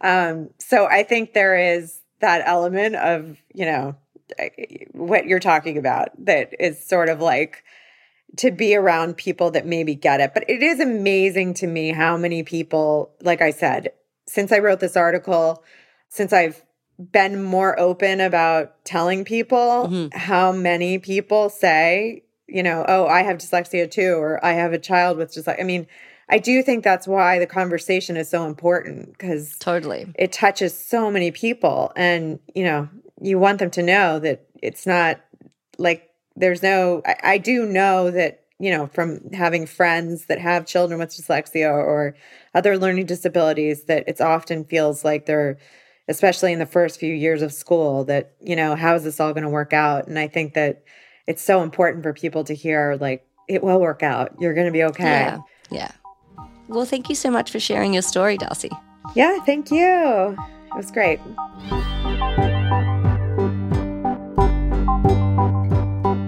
um, 0.00 0.50
so 0.58 0.86
I 0.86 1.02
think 1.02 1.32
there 1.32 1.56
is 1.56 2.00
that 2.20 2.42
element 2.46 2.96
of, 2.96 3.36
you 3.52 3.66
know, 3.66 3.96
what 4.92 5.26
you're 5.26 5.40
talking 5.40 5.76
about 5.76 6.08
that 6.24 6.54
is 6.58 6.82
sort 6.84 7.08
of 7.08 7.20
like 7.20 7.64
to 8.38 8.50
be 8.50 8.74
around 8.74 9.16
people 9.16 9.50
that 9.50 9.66
maybe 9.66 9.94
get 9.94 10.20
it. 10.20 10.32
But 10.32 10.48
it 10.48 10.62
is 10.62 10.80
amazing 10.80 11.54
to 11.54 11.66
me 11.66 11.90
how 11.90 12.16
many 12.16 12.42
people, 12.42 13.12
like 13.20 13.42
I 13.42 13.50
said, 13.50 13.92
since 14.26 14.52
I 14.52 14.58
wrote 14.58 14.80
this 14.80 14.96
article, 14.96 15.62
since 16.08 16.32
I've 16.32 16.62
been 16.98 17.42
more 17.42 17.78
open 17.78 18.20
about 18.20 18.84
telling 18.84 19.24
people 19.24 19.88
mm-hmm. 19.88 20.16
how 20.16 20.52
many 20.52 20.98
people 20.98 21.50
say, 21.50 22.22
you 22.46 22.62
know, 22.62 22.84
oh, 22.86 23.06
I 23.06 23.22
have 23.22 23.38
dyslexia 23.38 23.90
too, 23.90 24.14
or 24.14 24.44
I 24.44 24.52
have 24.52 24.72
a 24.72 24.78
child 24.78 25.18
with 25.18 25.32
dyslexia. 25.32 25.60
I 25.60 25.64
mean, 25.64 25.86
I 26.32 26.38
do 26.38 26.62
think 26.62 26.82
that's 26.82 27.06
why 27.06 27.38
the 27.38 27.46
conversation 27.46 28.16
is 28.16 28.30
so 28.30 28.46
important 28.46 29.12
because 29.12 29.54
totally 29.58 30.06
it 30.14 30.32
touches 30.32 30.76
so 30.76 31.10
many 31.10 31.30
people. 31.30 31.92
And, 31.94 32.40
you 32.54 32.64
know, 32.64 32.88
you 33.20 33.38
want 33.38 33.58
them 33.58 33.70
to 33.72 33.82
know 33.82 34.18
that 34.18 34.46
it's 34.62 34.86
not 34.86 35.20
like 35.76 36.08
there's 36.34 36.62
no, 36.62 37.02
I, 37.04 37.16
I 37.22 37.38
do 37.38 37.66
know 37.66 38.10
that, 38.10 38.44
you 38.58 38.70
know, 38.70 38.86
from 38.86 39.30
having 39.34 39.66
friends 39.66 40.24
that 40.26 40.38
have 40.38 40.64
children 40.64 40.98
with 40.98 41.10
dyslexia 41.10 41.70
or 41.70 42.16
other 42.54 42.78
learning 42.78 43.04
disabilities, 43.04 43.84
that 43.84 44.04
it's 44.06 44.22
often 44.22 44.64
feels 44.64 45.04
like 45.04 45.26
they're, 45.26 45.58
especially 46.08 46.54
in 46.54 46.58
the 46.58 46.64
first 46.64 46.98
few 46.98 47.12
years 47.12 47.42
of 47.42 47.52
school, 47.52 48.04
that, 48.04 48.32
you 48.40 48.56
know, 48.56 48.74
how 48.74 48.94
is 48.94 49.04
this 49.04 49.20
all 49.20 49.34
going 49.34 49.44
to 49.44 49.50
work 49.50 49.74
out? 49.74 50.08
And 50.08 50.18
I 50.18 50.28
think 50.28 50.54
that 50.54 50.82
it's 51.26 51.42
so 51.42 51.62
important 51.62 52.02
for 52.02 52.14
people 52.14 52.42
to 52.44 52.54
hear, 52.54 52.96
like, 52.98 53.26
it 53.48 53.62
will 53.62 53.80
work 53.80 54.02
out. 54.02 54.32
You're 54.40 54.54
going 54.54 54.66
to 54.66 54.72
be 54.72 54.84
okay. 54.84 55.04
Yeah. 55.04 55.38
Yeah. 55.70 55.90
Well, 56.72 56.86
thank 56.86 57.10
you 57.10 57.14
so 57.14 57.30
much 57.30 57.50
for 57.50 57.60
sharing 57.60 57.92
your 57.92 58.00
story, 58.00 58.38
Darcy. 58.38 58.70
Yeah, 59.14 59.38
thank 59.44 59.70
you. 59.70 59.84
It 59.84 60.74
was 60.74 60.90
great. 60.90 61.20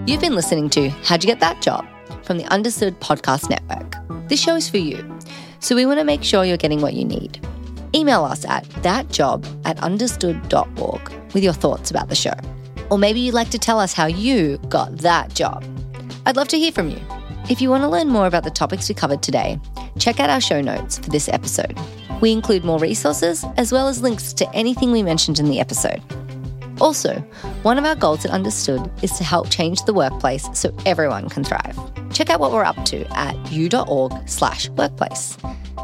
You've 0.07 0.21
been 0.21 0.35
listening 0.35 0.69
to 0.71 0.91
How'd 1.03 1.25
You 1.25 1.29
Get 1.29 1.41
That 1.41 1.63
Job 1.63 1.87
from 2.25 2.37
the 2.37 2.45
Understood 2.53 3.01
Podcast 3.01 3.49
Network. 3.49 3.97
This 4.29 4.39
show 4.39 4.55
is 4.55 4.69
for 4.69 4.77
you, 4.77 5.03
so 5.61 5.75
we 5.75 5.87
want 5.87 5.99
to 5.99 6.05
make 6.05 6.23
sure 6.23 6.45
you're 6.45 6.59
getting 6.59 6.83
what 6.83 6.93
you 6.93 7.07
need. 7.07 7.41
Email 7.95 8.23
us 8.25 8.45
at 8.45 8.65
thatjob 8.65 9.47
at 9.65 9.83
understood.org 9.83 11.13
with 11.33 11.43
your 11.43 11.55
thoughts 11.55 11.91
about 11.91 12.11
the 12.11 12.15
show. 12.15 12.35
Or 12.91 12.99
maybe 12.99 13.21
you'd 13.21 13.35
like 13.35 13.49
to 13.51 13.59
tell 13.59 13.81
us 13.81 13.95
how 13.95 14.07
you 14.07 14.59
got 14.69 14.99
that 14.99 15.33
job. 15.33 15.65
I'd 16.27 16.37
love 16.37 16.49
to 16.49 16.59
hear 16.59 16.71
from 16.73 16.91
you. 16.91 17.01
If 17.51 17.61
you 17.61 17.69
want 17.69 17.83
to 17.83 17.89
learn 17.89 18.09
more 18.09 18.27
about 18.27 18.45
the 18.45 18.51
topics 18.51 18.89
we 18.89 18.95
covered 18.95 19.23
today, 19.23 19.61
check 19.99 20.19
out 20.19 20.31
our 20.31 20.41
show 20.41 20.63
notes 20.63 20.97
for 20.99 21.11
this 21.11 21.29
episode. 21.29 21.79
We 22.23 22.33
include 22.33 22.65
more 22.65 22.79
resources 22.79 23.45
as 23.59 23.71
well 23.71 23.87
as 23.87 24.01
links 24.01 24.33
to 24.35 24.51
anything 24.55 24.91
we 24.91 25.03
mentioned 25.03 25.39
in 25.39 25.51
the 25.51 25.61
episode. 25.61 26.03
Also, 26.81 27.17
one 27.63 27.77
of 27.77 27.85
our 27.85 27.97
goals 27.97 28.25
at 28.25 28.31
Understood 28.31 28.91
is 29.03 29.13
to 29.19 29.25
help 29.25 29.51
change 29.51 29.83
the 29.83 29.93
workplace 29.93 30.49
so 30.55 30.75
everyone 30.87 31.29
can 31.29 31.45
thrive. 31.45 31.79
Check 32.15 32.31
out 32.31 32.41
what 32.41 32.51
we're 32.51 32.65
up 32.65 32.83
to 32.87 33.07
at 33.15 33.37
u.org 33.53 34.27
slash 34.27 34.71
workplace. 34.71 35.37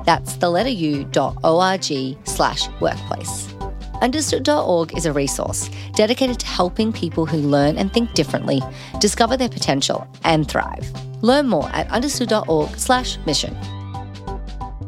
That's 0.07 0.37
the 0.37 0.49
letter 0.49 0.70
u.org 0.70 2.16
slash 2.27 2.68
workplace. 2.81 3.55
Understood.org 4.01 4.96
is 4.96 5.05
a 5.05 5.12
resource 5.12 5.68
dedicated 5.94 6.40
to 6.40 6.46
helping 6.46 6.90
people 6.90 7.27
who 7.27 7.37
learn 7.37 7.77
and 7.77 7.92
think 7.92 8.14
differently 8.14 8.62
discover 8.99 9.37
their 9.37 9.51
potential 9.51 10.09
and 10.25 10.49
thrive. 10.49 10.90
Learn 11.22 11.48
more 11.48 11.68
at 11.70 11.88
understood.org 11.88 12.76
slash 12.76 13.18
mission. 13.26 13.54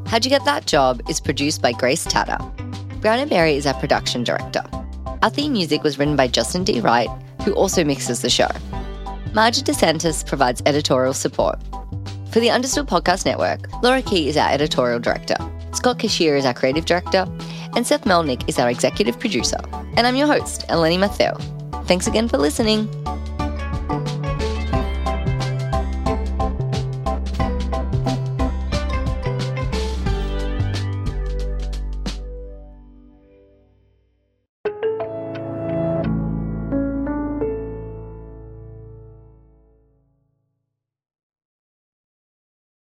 How'd 0.07 0.25
You 0.25 0.31
Get 0.31 0.45
That 0.45 0.67
Job 0.67 1.03
is 1.09 1.21
produced 1.21 1.63
by 1.63 1.73
Grace 1.73 2.05
Tatter. 2.05 2.39
Brown 3.01 3.19
and 3.19 3.31
Berry 3.31 3.57
is 3.57 3.67
our 3.67 3.75
production 3.75 4.25
director. 4.25 4.63
Our 5.23 5.31
theme 5.31 5.53
music 5.53 5.83
was 5.83 5.99
written 5.99 6.17
by 6.17 6.29
Justin 6.29 6.65
D. 6.65 6.81
Wright, 6.81 7.09
who 7.45 7.53
also 7.55 7.85
mixes 7.85 8.23
the 8.23 8.31
show. 8.31 8.49
Margie 9.35 9.63
DeSantis 9.63 10.27
provides 10.27 10.63
editorial 10.67 11.15
support. 11.15 11.59
For 12.31 12.41
the 12.41 12.51
Understood 12.51 12.87
Podcast 12.87 13.25
Network, 13.25 13.61
Laura 13.83 14.03
Key 14.03 14.29
is 14.29 14.37
our 14.37 14.51
editorial 14.51 15.01
director. 15.01 15.37
Scott 15.73 15.99
Cocchiere 15.99 16.37
is 16.37 16.45
our 16.45 16.55
creative 16.55 16.85
director, 16.85 17.27
and 17.75 17.87
Seth 17.87 18.05
Melnick 18.05 18.47
is 18.49 18.59
our 18.59 18.69
executive 18.69 19.19
producer. 19.19 19.59
And 19.97 20.07
I'm 20.07 20.17
your 20.17 20.27
host, 20.27 20.67
Eleni 20.69 20.99
Matheou. 20.99 21.87
Thanks 21.87 22.07
again 22.07 22.29
for 22.29 22.39
listening. 22.39 22.89